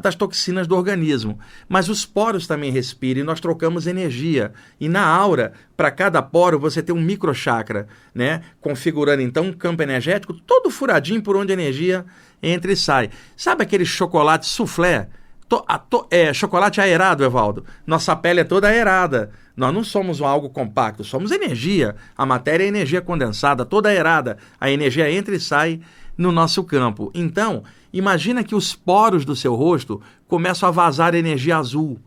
das 0.00 0.14
toxinas 0.14 0.66
do 0.66 0.76
organismo. 0.76 1.38
Mas 1.68 1.88
os 1.88 2.06
poros 2.06 2.46
também 2.46 2.70
respiram 2.70 3.20
e 3.20 3.24
nós 3.24 3.40
trocamos 3.40 3.86
energia. 3.86 4.52
E 4.80 4.88
na 4.88 5.04
aura, 5.04 5.52
para 5.76 5.90
cada 5.90 6.22
poro, 6.22 6.58
você 6.58 6.80
tem 6.82 6.94
um 6.94 7.00
microchakra, 7.00 7.88
né? 8.14 8.42
Configurando 8.60 9.22
então 9.22 9.46
um 9.46 9.52
campo 9.52 9.82
energético 9.82 10.34
todo 10.34 10.70
furadinho 10.70 11.22
por 11.22 11.36
onde 11.36 11.52
a 11.52 11.54
energia 11.54 12.06
entra 12.40 12.72
e 12.72 12.76
sai. 12.76 13.10
Sabe 13.36 13.64
aquele 13.64 13.84
chocolate 13.84 14.46
soufflé? 14.46 15.08
To, 15.48 15.62
a, 15.68 15.76
to, 15.78 16.06
é, 16.10 16.32
chocolate 16.32 16.80
aerado, 16.80 17.24
Evaldo. 17.24 17.66
Nossa 17.86 18.16
pele 18.16 18.40
é 18.40 18.44
toda 18.44 18.68
aerada. 18.68 19.32
Nós 19.54 19.74
não 19.74 19.84
somos 19.84 20.22
algo 20.22 20.48
compacto, 20.48 21.04
somos 21.04 21.30
energia. 21.30 21.94
A 22.16 22.24
matéria 22.24 22.64
é 22.64 22.68
energia 22.68 23.02
condensada, 23.02 23.66
toda 23.66 23.90
aerada. 23.90 24.38
A 24.58 24.70
energia 24.70 25.10
entra 25.10 25.34
e 25.34 25.40
sai 25.40 25.80
no 26.16 26.32
nosso 26.32 26.64
campo. 26.64 27.10
Então, 27.14 27.64
Imagina 27.92 28.42
que 28.42 28.54
os 28.54 28.74
poros 28.74 29.24
do 29.24 29.36
seu 29.36 29.54
rosto 29.54 30.00
começam 30.26 30.68
a 30.68 30.72
vazar 30.72 31.14
energia 31.14 31.56
azul, 31.56 31.98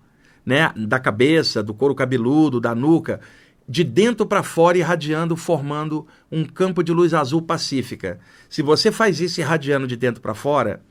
né? 0.46 0.72
Da 0.76 1.00
cabeça, 1.00 1.62
do 1.62 1.74
couro 1.74 1.94
cabeludo, 1.94 2.60
da 2.60 2.74
nuca, 2.74 3.20
de 3.68 3.84
dentro 3.84 4.26
para 4.26 4.44
fora 4.44 4.78
irradiando, 4.78 5.36
formando 5.36 6.08
um 6.32 6.44
campo 6.46 6.84
de 6.84 6.92
luz 6.92 7.14
azul 7.14 7.42
pacífica. 7.42 8.20
Se 8.50 8.62
você 8.62 8.92
faz 8.92 9.20
isso 9.20 9.42
irradiando 9.42 9.88
de 9.88 9.96
dentro 9.96 10.22
para 10.22 10.34
fora, 10.34 10.82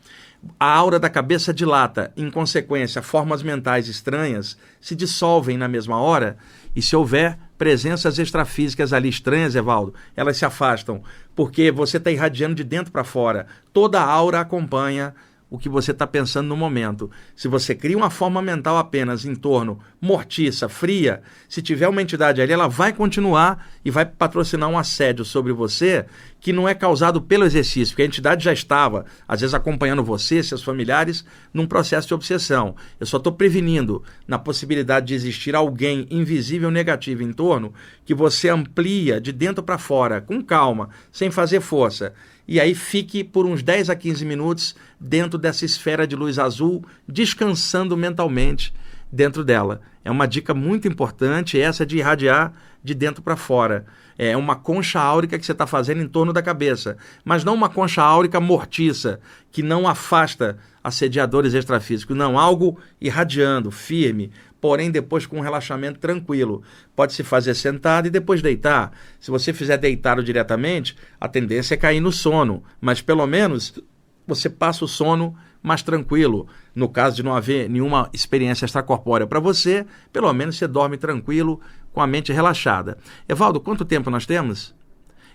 a 0.59 0.67
aura 0.75 0.99
da 0.99 1.09
cabeça 1.09 1.55
dilata, 1.55 2.13
em 2.17 2.31
consequência, 2.31 3.01
formas 3.01 3.43
mentais 3.43 3.89
estranhas 3.89 4.59
se 4.81 4.95
dissolvem 4.95 5.57
na 5.57 5.69
mesma 5.69 5.99
hora, 5.99 6.37
e 6.75 6.83
se 6.83 6.95
houver 6.95 7.39
presenças 7.57 8.19
extrafísicas 8.19 8.93
ali 8.93 9.09
estranhas, 9.09 9.55
Evaldo, 9.55 9.95
elas 10.17 10.37
se 10.37 10.45
afastam, 10.45 11.03
porque 11.35 11.71
você 11.71 11.97
está 11.97 12.11
irradiando 12.11 12.55
de 12.55 12.65
dentro 12.65 12.93
para 12.93 13.05
fora. 13.05 13.47
Toda 13.73 14.01
a 14.01 14.05
aura 14.05 14.41
acompanha 14.41 15.15
o 15.55 15.59
que 15.59 15.69
você 15.69 15.93
está 15.93 16.05
pensando 16.05 16.49
no 16.49 16.57
momento. 16.57 17.09
Se 17.37 17.47
você 17.47 17.77
cria 17.77 17.97
uma 17.97 18.11
forma 18.11 18.43
mental 18.43 18.77
apenas 18.77 19.25
em 19.25 19.37
torno 19.37 19.79
mortiça, 20.01 20.69
fria, 20.69 21.23
se 21.49 21.63
tiver 21.63 21.89
uma 21.89 22.03
entidade 22.03 22.43
ali, 22.43 22.53
ela 22.53 22.67
vai 22.67 22.93
continuar 22.93 23.69
e 23.85 23.91
vai 23.91 24.05
patrocinar 24.05 24.69
um 24.69 24.77
assédio 24.77 25.25
sobre 25.25 25.53
você 25.53 26.07
que 26.41 26.53
não 26.53 26.69
é 26.69 26.75
causado 26.75 27.23
pelo 27.23 27.45
exercício, 27.45 27.95
porque 27.95 28.03
a 28.03 28.07
entidade 28.07 28.45
já 28.45 28.53
estava, 28.53 29.07
às 29.27 29.41
vezes, 29.41 29.55
acompanhando 29.55 30.05
você, 30.05 30.43
seus 30.43 30.63
familiares, 30.63 31.25
num 31.55 31.67
processo 31.67 32.09
de 32.09 32.15
obsessão. 32.15 32.75
Eu 32.99 33.07
só 33.07 33.17
estou 33.17 33.33
prevenindo 33.33 34.03
na 34.27 34.39
possibilidade 34.39 35.07
de 35.07 35.15
existir 35.15 35.55
alguém 35.55 36.07
invisível 36.11 36.71
negativo 36.71 37.23
em 37.23 37.33
torno 37.33 37.73
que 38.05 38.13
você 38.13 38.51
amplia 38.51 39.21
de 39.21 39.33
dentro 39.33 39.63
para 39.63 39.79
fora, 39.79 40.21
com 40.21 40.43
calma, 40.43 40.91
sem 41.13 41.31
fazer 41.31 41.61
força 41.61 42.13
e 42.47 42.61
aí 42.61 42.75
fique 42.75 43.25
por 43.25 43.47
uns 43.47 43.63
10 43.63 43.91
a 43.91 43.97
15 43.97 44.25
minutos 44.25 44.75
dentro 45.01 45.39
dessa 45.39 45.65
esfera 45.65 46.07
de 46.07 46.15
luz 46.15 46.39
azul, 46.39 46.85
descansando 47.09 47.97
mentalmente 47.97 48.73
dentro 49.11 49.45
dela. 49.45 49.81
É 50.05 50.11
uma 50.11 50.27
dica 50.27 50.53
muito 50.53 50.87
importante 50.87 51.59
essa 51.59 51.87
de 51.87 51.99
irradiar 51.99 52.53
de 52.83 52.95
dentro 52.95 53.23
para 53.23 53.37
fora. 53.37 53.87
É 54.19 54.37
uma 54.37 54.55
concha 54.55 55.01
áurica 55.01 55.39
que 55.39 55.47
você 55.47 55.53
está 55.53 55.67
fazendo 55.67 56.03
em 56.03 56.07
torno 56.07 56.33
da 56.33 56.43
cabeça, 56.43 56.97
mas 57.25 57.43
não 57.43 57.55
uma 57.55 57.69
concha 57.69 58.03
áurica 58.03 58.39
mortiça, 58.39 59.19
que 59.51 59.63
não 59.63 59.89
afasta 59.89 60.59
assediadores 60.85 61.55
extrafísicos. 61.55 62.17
Não, 62.17 62.39
algo 62.39 62.79
irradiando, 63.01 63.71
firme, 63.71 64.31
porém 64.65 64.91
depois 64.91 65.27
com 65.27 65.37
um 65.37 65.43
relaxamento 65.43 66.01
tranquilo. 66.01 66.63
Pode 66.97 67.13
se 67.13 67.23
fazer 67.23 67.55
sentado 67.55 68.07
e 68.07 68.11
depois 68.11 68.41
deitar. 68.41 68.93
Se 69.21 69.31
você 69.31 69.53
fizer 69.53 69.77
deitado 69.77 70.25
diretamente, 70.25 70.97
a 71.21 71.29
tendência 71.29 71.75
é 71.75 71.77
cair 71.77 72.01
no 72.01 72.11
sono, 72.11 72.65
mas 72.81 73.03
pelo 73.03 73.27
menos 73.27 73.79
você 74.27 74.49
passa 74.49 74.83
o 74.83 74.89
sono 74.89 75.37
mais 75.63 75.83
tranquilo. 75.83 76.49
No 76.75 76.89
caso 76.89 77.17
de 77.17 77.23
não 77.23 77.37
haver 77.37 77.69
nenhuma 77.69 78.09
experiência 78.11 78.65
extracorpórea 78.65 79.27
para 79.27 79.39
você, 79.39 79.85
pelo 80.11 80.33
menos 80.33 80.57
você 80.57 80.67
dorme 80.67 80.97
tranquilo, 80.97 81.61
com 81.93 82.01
a 82.01 82.07
mente 82.07 82.33
relaxada. 82.33 82.97
Evaldo, 83.29 83.61
quanto 83.61 83.85
tempo 83.85 84.09
nós 84.09 84.25
temos? 84.25 84.75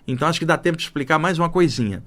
Então 0.07 0.27
acho 0.27 0.39
que 0.39 0.45
dá 0.45 0.57
tempo 0.57 0.75
de 0.75 0.85
explicar 0.85 1.19
mais 1.19 1.37
uma 1.37 1.49
coisinha. 1.49 2.03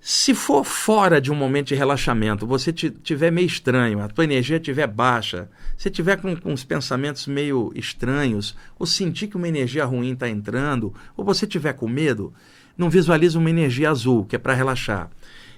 Se 0.00 0.34
for 0.34 0.64
fora 0.64 1.20
de 1.20 1.32
um 1.32 1.34
momento 1.34 1.68
de 1.68 1.74
relaxamento, 1.74 2.46
você 2.46 2.72
tiver 2.72 3.32
meio 3.32 3.46
estranho, 3.46 4.00
a 4.00 4.08
tua 4.08 4.24
energia 4.24 4.56
estiver 4.56 4.86
baixa, 4.86 5.48
você 5.76 5.90
tiver 5.90 6.16
com, 6.16 6.36
com 6.36 6.52
os 6.52 6.62
pensamentos 6.62 7.26
meio 7.26 7.72
estranhos, 7.74 8.54
ou 8.78 8.86
sentir 8.86 9.26
que 9.26 9.36
uma 9.36 9.48
energia 9.48 9.84
ruim 9.84 10.12
está 10.12 10.28
entrando, 10.28 10.94
ou 11.16 11.24
você 11.24 11.46
tiver 11.46 11.72
com 11.72 11.88
medo, 11.88 12.32
não 12.78 12.88
visualize 12.88 13.36
uma 13.36 13.50
energia 13.50 13.90
azul, 13.90 14.24
que 14.24 14.36
é 14.36 14.38
para 14.38 14.54
relaxar. 14.54 15.10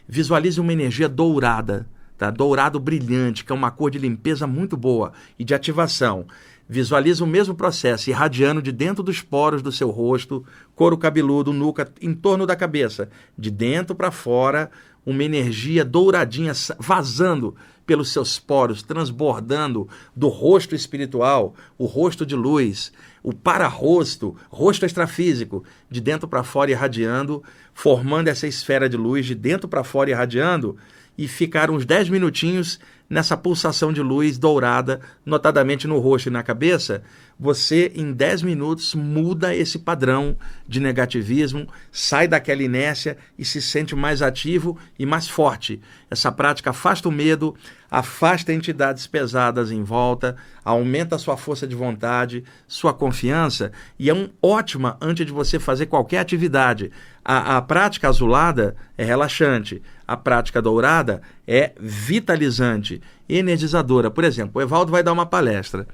Visualize 0.09 0.59
uma 0.59 0.73
energia 0.73 1.09
dourada, 1.09 1.87
tá? 2.19 2.31
dourado 2.31 2.81
brilhante, 2.81 3.45
que 3.45 3.53
é 3.53 3.55
uma 3.55 3.71
cor 3.71 3.91
de 3.91 3.99
limpeza 3.99 4.47
muito 4.47 4.77
boa 4.77 5.13
e 5.39 5.45
de 5.45 5.55
ativação. 5.55 6.27
Visualiza 6.69 7.25
o 7.25 7.27
mesmo 7.27 7.55
processo 7.55 8.11
irradiando 8.11 8.61
de 8.61 8.73
dentro 8.73 9.03
dos 9.03 9.23
poros 9.23 9.63
do 9.63 9.73
seu 9.73 9.89
rosto, 9.89 10.45
couro 10.75 10.99
cabeludo, 10.99 11.53
nuca, 11.53 11.91
em 12.03 12.13
torno 12.13 12.45
da 12.45 12.55
cabeça, 12.55 13.09
de 13.39 13.51
dentro 13.51 13.95
para 13.95 14.11
fora, 14.11 14.71
uma 15.07 15.25
energia 15.25 15.83
douradinha 15.83 16.53
vazando 16.79 17.57
pelos 17.87 18.13
seus 18.13 18.39
poros, 18.39 18.83
transbordando 18.83 19.89
do 20.15 20.29
rosto 20.29 20.75
espiritual, 20.75 21.54
o 21.78 21.87
rosto 21.87 22.26
de 22.26 22.37
luz, 22.37 22.93
o 23.23 23.33
para-rosto, 23.33 24.37
rosto 24.50 24.85
extrafísico, 24.85 25.65
de 25.91 26.02
dentro 26.02 26.28
para 26.28 26.45
fora 26.45 26.71
irradiando, 26.71 27.43
formando 27.73 28.28
essa 28.28 28.47
esfera 28.47 28.91
de 28.91 28.99
luz 28.99 29.25
de 29.25 29.35
dentro 29.35 29.67
para 29.67 29.83
fora 29.83 30.11
irradiando, 30.11 30.76
e 31.19 31.26
ficar 31.26 31.69
uns 31.69 31.85
10 31.85 32.09
minutinhos 32.09 32.78
nessa 33.11 33.37
pulsação 33.37 33.93
de 33.93 34.00
luz 34.00 34.39
dourada, 34.39 35.00
notadamente 35.26 35.89
no 35.89 35.99
rosto 35.99 36.28
e 36.28 36.31
na 36.31 36.43
cabeça, 36.45 37.02
você 37.39 37.93
em 37.95 38.13
10 38.13 38.43
minutos 38.43 38.95
muda 38.95 39.55
esse 39.55 39.79
padrão 39.79 40.37
de 40.67 40.81
negativismo, 40.81 41.69
sai 41.93 42.27
daquela 42.27 42.63
inércia 42.63 43.17
e 43.39 43.45
se 43.45 43.63
sente 43.63 43.95
mais 43.95 44.21
ativo 44.23 44.77
e 44.99 45.07
mais 45.07 45.29
forte. 45.29 45.81
Essa 46.11 46.33
prática 46.33 46.71
afasta 46.71 47.09
o 47.09 47.13
medo, 47.13 47.55
afasta 47.89 48.53
entidades 48.53 49.07
pesadas 49.07 49.71
em 49.71 49.85
volta, 49.85 50.37
aumenta 50.65 51.15
a 51.15 51.19
sua 51.19 51.37
força 51.37 51.67
de 51.67 51.77
vontade, 51.77 52.43
sua 52.67 52.93
confiança 52.93 53.71
e 53.99 54.11
é 54.11 54.15
um 54.15 54.29
ótima 54.43 54.97
antes 55.01 55.25
de 55.25 55.33
você 55.33 55.61
fazer 55.61 55.87
qualquer 55.87 56.19
atividade. 56.19 56.91
A, 57.25 57.59
a 57.59 57.63
prática 57.63 58.09
azulada 58.09 58.75
é 58.97 59.05
relaxante, 59.05 59.81
a 60.07 60.17
prática 60.17 60.61
dourada 60.61 61.23
é 61.47 61.73
vitalizante, 61.79 63.01
energizadora. 63.29 64.11
Por 64.11 64.25
exemplo, 64.25 64.53
o 64.55 64.63
Evaldo 64.63 64.91
vai 64.91 65.03
dar 65.03 65.13
uma 65.13 65.27
palestra. 65.27 65.87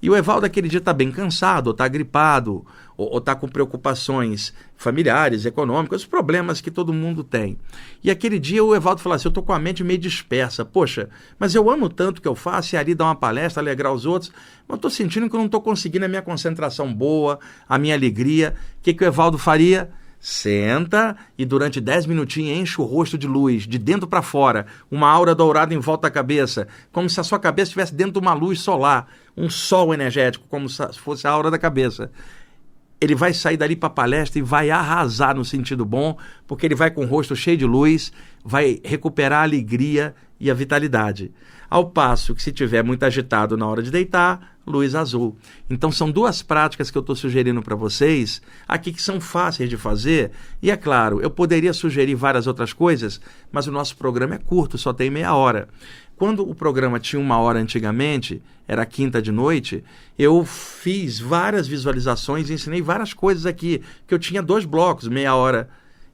E 0.00 0.10
o 0.10 0.16
Evaldo 0.16 0.46
aquele 0.46 0.68
dia 0.68 0.78
está 0.78 0.92
bem 0.92 1.10
cansado, 1.10 1.68
ou 1.68 1.72
está 1.72 1.88
gripado, 1.88 2.64
ou 2.96 3.18
está 3.18 3.34
com 3.34 3.48
preocupações 3.48 4.52
familiares, 4.76 5.44
econômicas, 5.46 6.02
os 6.02 6.06
problemas 6.06 6.60
que 6.60 6.70
todo 6.70 6.92
mundo 6.92 7.24
tem. 7.24 7.58
E 8.02 8.10
aquele 8.10 8.38
dia 8.38 8.62
o 8.64 8.74
Evaldo 8.74 9.00
falou 9.00 9.16
assim: 9.16 9.26
Eu 9.26 9.30
estou 9.30 9.42
com 9.42 9.52
a 9.52 9.58
mente 9.58 9.82
meio 9.82 9.98
dispersa. 9.98 10.64
Poxa, 10.64 11.08
mas 11.38 11.54
eu 11.54 11.70
amo 11.70 11.88
tanto 11.88 12.20
que 12.20 12.28
eu 12.28 12.34
faço, 12.34 12.74
e 12.74 12.78
ali 12.78 12.94
dar 12.94 13.04
uma 13.04 13.14
palestra, 13.14 13.62
alegrar 13.62 13.92
os 13.92 14.06
outros, 14.06 14.32
mas 14.68 14.76
estou 14.76 14.90
sentindo 14.90 15.28
que 15.28 15.34
eu 15.34 15.38
não 15.38 15.46
estou 15.46 15.60
conseguindo 15.60 16.04
a 16.04 16.08
minha 16.08 16.22
concentração 16.22 16.92
boa, 16.92 17.38
a 17.68 17.78
minha 17.78 17.94
alegria. 17.94 18.54
O 18.78 18.82
que, 18.82 18.94
que 18.94 19.04
o 19.04 19.06
Evaldo 19.06 19.38
faria? 19.38 19.90
Senta 20.28 21.16
e 21.38 21.44
durante 21.44 21.80
10 21.80 22.06
minutinhos 22.06 22.58
enche 22.58 22.80
o 22.80 22.84
rosto 22.84 23.16
de 23.16 23.28
luz, 23.28 23.62
de 23.62 23.78
dentro 23.78 24.08
para 24.08 24.22
fora, 24.22 24.66
uma 24.90 25.08
aura 25.08 25.36
dourada 25.36 25.72
em 25.72 25.78
volta 25.78 26.08
da 26.08 26.10
cabeça, 26.10 26.66
como 26.90 27.08
se 27.08 27.20
a 27.20 27.22
sua 27.22 27.38
cabeça 27.38 27.68
estivesse 27.68 27.94
dentro 27.94 28.14
de 28.14 28.18
uma 28.18 28.34
luz 28.34 28.58
solar, 28.58 29.06
um 29.36 29.48
sol 29.48 29.94
energético, 29.94 30.44
como 30.48 30.68
se 30.68 30.82
fosse 30.94 31.28
a 31.28 31.30
aura 31.30 31.48
da 31.48 31.60
cabeça. 31.60 32.10
Ele 33.00 33.14
vai 33.14 33.32
sair 33.32 33.56
dali 33.56 33.76
para 33.76 33.86
a 33.86 33.90
palestra 33.90 34.40
e 34.40 34.42
vai 34.42 34.68
arrasar 34.68 35.36
no 35.36 35.44
sentido 35.44 35.84
bom, 35.84 36.18
porque 36.44 36.66
ele 36.66 36.74
vai 36.74 36.90
com 36.90 37.04
o 37.04 37.06
rosto 37.06 37.36
cheio 37.36 37.56
de 37.56 37.64
luz, 37.64 38.12
vai 38.44 38.80
recuperar 38.82 39.42
a 39.42 39.44
alegria 39.44 40.12
e 40.40 40.50
a 40.50 40.54
vitalidade. 40.54 41.30
Ao 41.68 41.90
passo 41.90 42.34
que, 42.34 42.42
se 42.42 42.52
tiver 42.52 42.82
muito 42.82 43.02
agitado 43.04 43.56
na 43.56 43.66
hora 43.66 43.82
de 43.82 43.90
deitar, 43.90 44.56
luz 44.66 44.94
azul. 44.94 45.36
Então, 45.70 45.92
são 45.92 46.10
duas 46.10 46.42
práticas 46.42 46.90
que 46.90 46.98
eu 46.98 47.00
estou 47.00 47.14
sugerindo 47.14 47.62
para 47.62 47.76
vocês 47.76 48.42
aqui 48.66 48.92
que 48.92 49.00
são 49.02 49.20
fáceis 49.20 49.70
de 49.70 49.76
fazer. 49.76 50.32
E 50.60 50.70
é 50.70 50.76
claro, 50.76 51.20
eu 51.20 51.30
poderia 51.30 51.72
sugerir 51.72 52.14
várias 52.14 52.46
outras 52.46 52.72
coisas, 52.72 53.20
mas 53.52 53.66
o 53.66 53.72
nosso 53.72 53.96
programa 53.96 54.34
é 54.34 54.38
curto, 54.38 54.76
só 54.76 54.92
tem 54.92 55.10
meia 55.10 55.34
hora. 55.34 55.68
Quando 56.16 56.48
o 56.48 56.54
programa 56.54 56.98
tinha 56.98 57.20
uma 57.20 57.38
hora 57.38 57.58
antigamente, 57.58 58.42
era 58.66 58.86
quinta 58.86 59.20
de 59.20 59.30
noite, 59.30 59.84
eu 60.18 60.44
fiz 60.44 61.20
várias 61.20 61.68
visualizações, 61.68 62.48
ensinei 62.48 62.80
várias 62.80 63.12
coisas 63.12 63.44
aqui, 63.44 63.82
que 64.06 64.14
eu 64.14 64.18
tinha 64.18 64.42
dois 64.42 64.64
blocos, 64.64 65.08
meia 65.08 65.34
hora 65.34 65.68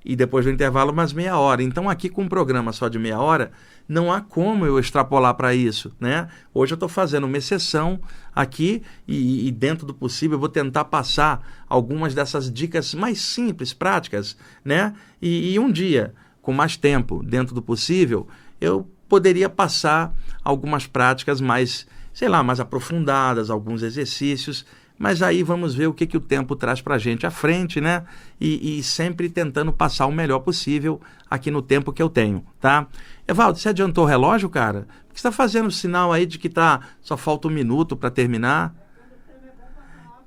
e 0.04 0.16
depois 0.16 0.44
do 0.44 0.50
intervalo 0.50 0.92
mais 0.92 1.12
meia 1.12 1.38
hora. 1.38 1.62
Então 1.62 1.88
aqui 1.88 2.08
com 2.08 2.22
um 2.22 2.28
programa 2.28 2.72
só 2.72 2.88
de 2.88 2.98
meia 2.98 3.20
hora, 3.20 3.52
não 3.88 4.12
há 4.12 4.20
como 4.20 4.64
eu 4.64 4.78
extrapolar 4.78 5.34
para 5.34 5.54
isso, 5.54 5.92
né? 6.00 6.28
Hoje 6.54 6.72
eu 6.72 6.76
estou 6.76 6.88
fazendo 6.88 7.24
uma 7.24 7.36
exceção 7.36 8.00
aqui 8.34 8.82
e, 9.06 9.48
e, 9.48 9.50
dentro 9.50 9.86
do 9.86 9.92
possível 9.94 10.36
eu 10.36 10.40
vou 10.40 10.48
tentar 10.48 10.84
passar 10.84 11.64
algumas 11.68 12.14
dessas 12.14 12.50
dicas 12.50 12.94
mais 12.94 13.20
simples, 13.20 13.72
práticas, 13.72 14.36
né? 14.64 14.94
E, 15.20 15.52
e 15.52 15.58
um 15.58 15.70
dia, 15.70 16.14
com 16.40 16.52
mais 16.52 16.76
tempo, 16.76 17.22
dentro 17.22 17.54
do 17.54 17.62
possível, 17.62 18.26
eu 18.60 18.88
poderia 19.08 19.48
passar 19.48 20.14
algumas 20.42 20.86
práticas 20.86 21.40
mais, 21.40 21.86
sei 22.14 22.28
lá, 22.28 22.42
mais 22.42 22.60
aprofundadas, 22.60 23.50
alguns 23.50 23.82
exercícios 23.82 24.64
mas 25.02 25.20
aí 25.20 25.42
vamos 25.42 25.74
ver 25.74 25.88
o 25.88 25.92
que, 25.92 26.06
que 26.06 26.16
o 26.16 26.20
tempo 26.20 26.54
traz 26.54 26.80
para 26.80 26.94
a 26.94 26.98
gente 26.98 27.26
à 27.26 27.30
frente, 27.30 27.80
né? 27.80 28.04
E, 28.40 28.78
e, 28.78 28.82
sempre 28.84 29.28
tentando 29.28 29.72
passar 29.72 30.06
o 30.06 30.12
melhor 30.12 30.38
possível 30.38 31.00
aqui 31.28 31.50
no 31.50 31.60
tempo 31.60 31.92
que 31.92 32.00
eu 32.00 32.08
tenho, 32.08 32.46
tá? 32.60 32.86
Evaldo, 33.26 33.58
você 33.58 33.70
adiantou 33.70 34.04
o 34.04 34.06
relógio, 34.06 34.48
cara? 34.48 34.86
Por 35.08 35.14
que 35.14 35.20
você 35.20 35.26
está 35.26 35.32
fazendo 35.32 35.72
sinal 35.72 36.12
aí 36.12 36.24
de 36.24 36.38
que 36.38 36.48
tá, 36.48 36.82
só 37.00 37.16
falta 37.16 37.48
um 37.48 37.50
minuto 37.50 37.96
para 37.96 38.12
terminar? 38.12 38.72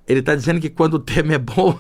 Ele 0.06 0.20
está 0.20 0.36
dizendo 0.36 0.60
que 0.60 0.70
quando 0.70 0.96
o 0.96 1.00
tema 1.00 1.36
é 1.36 1.38
bom, 1.38 1.80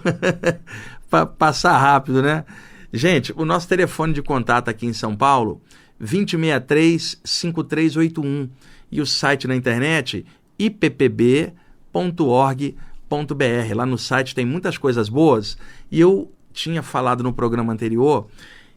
para 1.11 1.25
passar 1.25 1.77
rápido, 1.77 2.21
né? 2.21 2.45
Gente, 2.93 3.33
o 3.35 3.43
nosso 3.43 3.67
telefone 3.67 4.13
de 4.13 4.21
contato 4.21 4.69
aqui 4.69 4.85
em 4.85 4.93
São 4.93 5.17
Paulo 5.17 5.61
2063 5.99 7.19
5381 7.25 8.49
e 8.89 9.01
o 9.01 9.05
site 9.05 9.49
na 9.49 9.55
internet 9.57 10.25
ippb.org.br. 11.95 13.75
Lá 13.75 13.85
no 13.85 13.97
site 13.97 14.35
tem 14.35 14.45
muitas 14.45 14.77
coisas 14.77 15.07
boas 15.07 15.57
e 15.89 15.99
eu 15.99 16.31
tinha 16.51 16.83
falado 16.83 17.23
no 17.23 17.33
programa 17.33 17.73
anterior, 17.73 18.27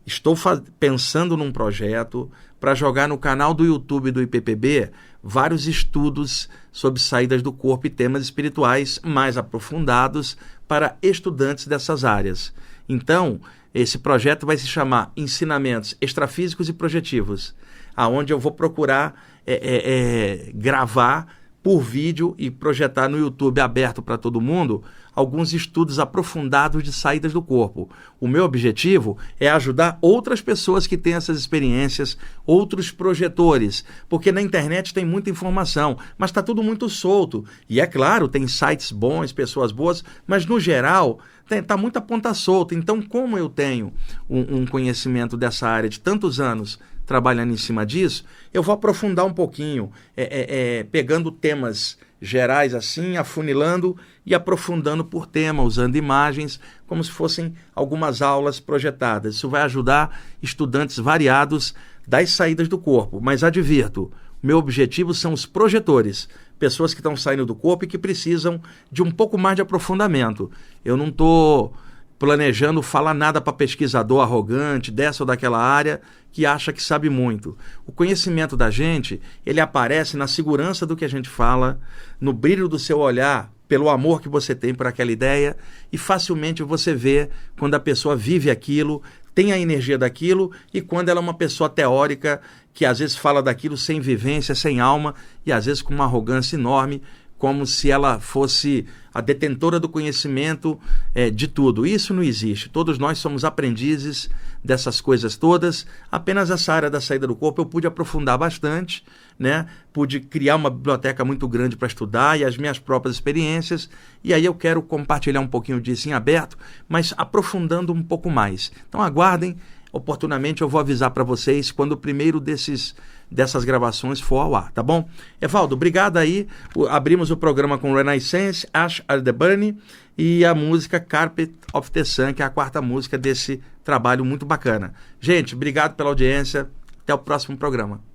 estou 0.06 0.36
pensando 0.78 1.36
num 1.36 1.52
projeto 1.52 2.30
para 2.58 2.74
jogar 2.74 3.08
no 3.08 3.18
canal 3.18 3.54
do 3.54 3.64
YouTube 3.64 4.10
do 4.10 4.22
IPPB 4.22 4.90
vários 5.22 5.66
estudos 5.66 6.48
sobre 6.72 7.00
saídas 7.00 7.42
do 7.42 7.52
corpo 7.52 7.86
e 7.86 7.90
temas 7.90 8.22
espirituais 8.22 9.00
mais 9.04 9.36
aprofundados 9.36 10.36
para 10.66 10.96
estudantes 11.02 11.66
dessas 11.66 12.04
áreas. 12.04 12.52
Então, 12.88 13.40
esse 13.74 13.98
projeto 13.98 14.46
vai 14.46 14.56
se 14.56 14.66
chamar 14.66 15.12
Ensinamentos 15.16 15.96
Extrafísicos 16.00 16.68
e 16.68 16.72
Projetivos, 16.72 17.54
aonde 17.94 18.32
eu 18.32 18.38
vou 18.38 18.52
procurar 18.52 19.14
é, 19.46 19.54
é, 19.54 20.48
é, 20.48 20.52
gravar 20.52 21.37
por 21.62 21.80
vídeo 21.80 22.34
e 22.38 22.50
projetar 22.50 23.08
no 23.08 23.18
YouTube 23.18 23.60
aberto 23.60 24.00
para 24.00 24.16
todo 24.16 24.40
mundo 24.40 24.82
alguns 25.14 25.52
estudos 25.52 25.98
aprofundados 25.98 26.82
de 26.82 26.92
saídas 26.92 27.32
do 27.32 27.42
corpo. 27.42 27.90
O 28.20 28.28
meu 28.28 28.44
objetivo 28.44 29.18
é 29.40 29.50
ajudar 29.50 29.98
outras 30.00 30.40
pessoas 30.40 30.86
que 30.86 30.96
têm 30.96 31.14
essas 31.14 31.36
experiências, 31.36 32.16
outros 32.46 32.92
projetores, 32.92 33.84
porque 34.08 34.30
na 34.30 34.40
internet 34.40 34.94
tem 34.94 35.04
muita 35.04 35.30
informação, 35.30 35.98
mas 36.16 36.30
está 36.30 36.40
tudo 36.40 36.62
muito 36.62 36.88
solto. 36.88 37.44
E 37.68 37.80
é 37.80 37.86
claro, 37.86 38.28
tem 38.28 38.46
sites 38.46 38.92
bons, 38.92 39.32
pessoas 39.32 39.72
boas, 39.72 40.04
mas 40.24 40.46
no 40.46 40.60
geral 40.60 41.18
está 41.50 41.76
muita 41.76 42.00
ponta 42.00 42.32
solta. 42.32 42.74
Então, 42.74 43.02
como 43.02 43.36
eu 43.36 43.48
tenho 43.48 43.92
um, 44.30 44.58
um 44.58 44.66
conhecimento 44.66 45.36
dessa 45.36 45.66
área 45.66 45.88
de 45.88 45.98
tantos 45.98 46.38
anos 46.38 46.78
trabalhando 47.08 47.54
em 47.54 47.56
cima 47.56 47.86
disso, 47.86 48.22
eu 48.52 48.62
vou 48.62 48.74
aprofundar 48.74 49.24
um 49.24 49.32
pouquinho, 49.32 49.90
é, 50.14 50.24
é, 50.24 50.78
é, 50.78 50.84
pegando 50.84 51.32
temas 51.32 51.96
gerais 52.20 52.74
assim, 52.74 53.16
afunilando 53.16 53.96
e 54.26 54.34
aprofundando 54.34 55.02
por 55.02 55.26
tema, 55.26 55.62
usando 55.62 55.96
imagens, 55.96 56.60
como 56.86 57.02
se 57.02 57.10
fossem 57.10 57.54
algumas 57.74 58.20
aulas 58.20 58.60
projetadas. 58.60 59.36
Isso 59.36 59.48
vai 59.48 59.62
ajudar 59.62 60.20
estudantes 60.42 60.98
variados 60.98 61.74
das 62.06 62.28
saídas 62.28 62.68
do 62.68 62.76
corpo. 62.76 63.20
Mas 63.22 63.42
advirto, 63.42 64.12
meu 64.42 64.58
objetivo 64.58 65.14
são 65.14 65.32
os 65.32 65.46
projetores, 65.46 66.28
pessoas 66.58 66.92
que 66.92 67.00
estão 67.00 67.16
saindo 67.16 67.46
do 67.46 67.54
corpo 67.54 67.86
e 67.86 67.88
que 67.88 67.96
precisam 67.96 68.60
de 68.92 69.02
um 69.02 69.10
pouco 69.10 69.38
mais 69.38 69.56
de 69.56 69.62
aprofundamento. 69.62 70.50
Eu 70.84 70.94
não 70.94 71.08
estou 71.08 71.72
planejando 72.18 72.82
falar 72.82 73.14
nada 73.14 73.40
para 73.40 73.52
pesquisador 73.52 74.22
arrogante 74.22 74.90
dessa 74.90 75.22
ou 75.22 75.26
daquela 75.26 75.58
área 75.58 76.00
que 76.32 76.44
acha 76.44 76.72
que 76.72 76.82
sabe 76.82 77.08
muito. 77.08 77.56
O 77.86 77.92
conhecimento 77.92 78.56
da 78.56 78.70
gente, 78.70 79.20
ele 79.46 79.60
aparece 79.60 80.16
na 80.16 80.26
segurança 80.26 80.84
do 80.84 80.96
que 80.96 81.04
a 81.04 81.08
gente 81.08 81.28
fala, 81.28 81.80
no 82.20 82.32
brilho 82.32 82.68
do 82.68 82.78
seu 82.78 82.98
olhar, 82.98 83.52
pelo 83.66 83.88
amor 83.88 84.20
que 84.20 84.28
você 84.28 84.54
tem 84.54 84.74
por 84.74 84.86
aquela 84.86 85.12
ideia, 85.12 85.56
e 85.92 85.98
facilmente 85.98 86.62
você 86.62 86.94
vê 86.94 87.28
quando 87.58 87.74
a 87.74 87.80
pessoa 87.80 88.16
vive 88.16 88.50
aquilo, 88.50 89.02
tem 89.34 89.52
a 89.52 89.58
energia 89.58 89.98
daquilo, 89.98 90.50
e 90.72 90.80
quando 90.80 91.10
ela 91.10 91.20
é 91.20 91.22
uma 91.22 91.34
pessoa 91.34 91.68
teórica 91.68 92.40
que 92.72 92.84
às 92.84 92.98
vezes 92.98 93.16
fala 93.16 93.42
daquilo 93.42 93.76
sem 93.76 94.00
vivência, 94.00 94.54
sem 94.54 94.80
alma, 94.80 95.14
e 95.44 95.52
às 95.52 95.66
vezes 95.66 95.82
com 95.82 95.94
uma 95.94 96.04
arrogância 96.04 96.56
enorme, 96.56 97.02
como 97.38 97.64
se 97.64 97.90
ela 97.90 98.18
fosse 98.18 98.84
a 99.14 99.20
detentora 99.20 99.80
do 99.80 99.88
conhecimento 99.88 100.78
é, 101.14 101.30
de 101.30 101.48
tudo. 101.48 101.86
Isso 101.86 102.12
não 102.12 102.22
existe. 102.22 102.68
Todos 102.68 102.98
nós 102.98 103.18
somos 103.18 103.44
aprendizes 103.44 104.28
dessas 104.62 105.00
coisas 105.00 105.36
todas. 105.36 105.86
Apenas 106.10 106.50
essa 106.50 106.72
área 106.72 106.90
da 106.90 107.00
saída 107.00 107.26
do 107.26 107.34
corpo 107.34 107.62
eu 107.62 107.66
pude 107.66 107.86
aprofundar 107.86 108.36
bastante, 108.36 109.04
né? 109.38 109.66
Pude 109.92 110.20
criar 110.20 110.56
uma 110.56 110.70
biblioteca 110.70 111.24
muito 111.24 111.46
grande 111.48 111.76
para 111.76 111.88
estudar 111.88 112.38
e 112.38 112.44
as 112.44 112.56
minhas 112.56 112.78
próprias 112.78 113.16
experiências. 113.16 113.88
E 114.22 114.34
aí 114.34 114.44
eu 114.44 114.54
quero 114.54 114.82
compartilhar 114.82 115.40
um 115.40 115.48
pouquinho 115.48 115.80
disso 115.80 116.08
em 116.08 116.12
aberto, 116.12 116.58
mas 116.88 117.14
aprofundando 117.16 117.92
um 117.92 118.02
pouco 118.02 118.28
mais. 118.28 118.72
Então 118.88 119.00
aguardem 119.00 119.56
oportunamente 119.92 120.62
eu 120.62 120.68
vou 120.68 120.80
avisar 120.80 121.10
para 121.10 121.24
vocês 121.24 121.70
quando 121.70 121.92
o 121.92 121.96
primeiro 121.96 122.40
desses 122.40 122.94
dessas 123.30 123.64
gravações 123.64 124.20
for 124.20 124.38
ao 124.38 124.54
ar, 124.54 124.72
tá 124.72 124.82
bom? 124.82 125.08
Evaldo, 125.40 125.74
obrigado 125.74 126.16
aí. 126.16 126.46
O, 126.74 126.86
abrimos 126.86 127.30
o 127.30 127.36
programa 127.36 127.78
com 127.78 127.94
Renaissance, 127.94 128.66
Ash 128.72 129.02
Aldeburn 129.06 129.76
e 130.16 130.44
a 130.44 130.54
música 130.54 130.98
Carpet 130.98 131.52
of 131.72 131.90
the 131.90 132.04
Sun, 132.04 132.34
que 132.34 132.42
é 132.42 132.44
a 132.44 132.50
quarta 132.50 132.80
música 132.80 133.18
desse 133.18 133.60
trabalho 133.84 134.24
muito 134.24 134.44
bacana. 134.44 134.94
Gente, 135.20 135.54
obrigado 135.54 135.94
pela 135.94 136.08
audiência. 136.10 136.68
Até 137.02 137.14
o 137.14 137.18
próximo 137.18 137.56
programa. 137.56 138.07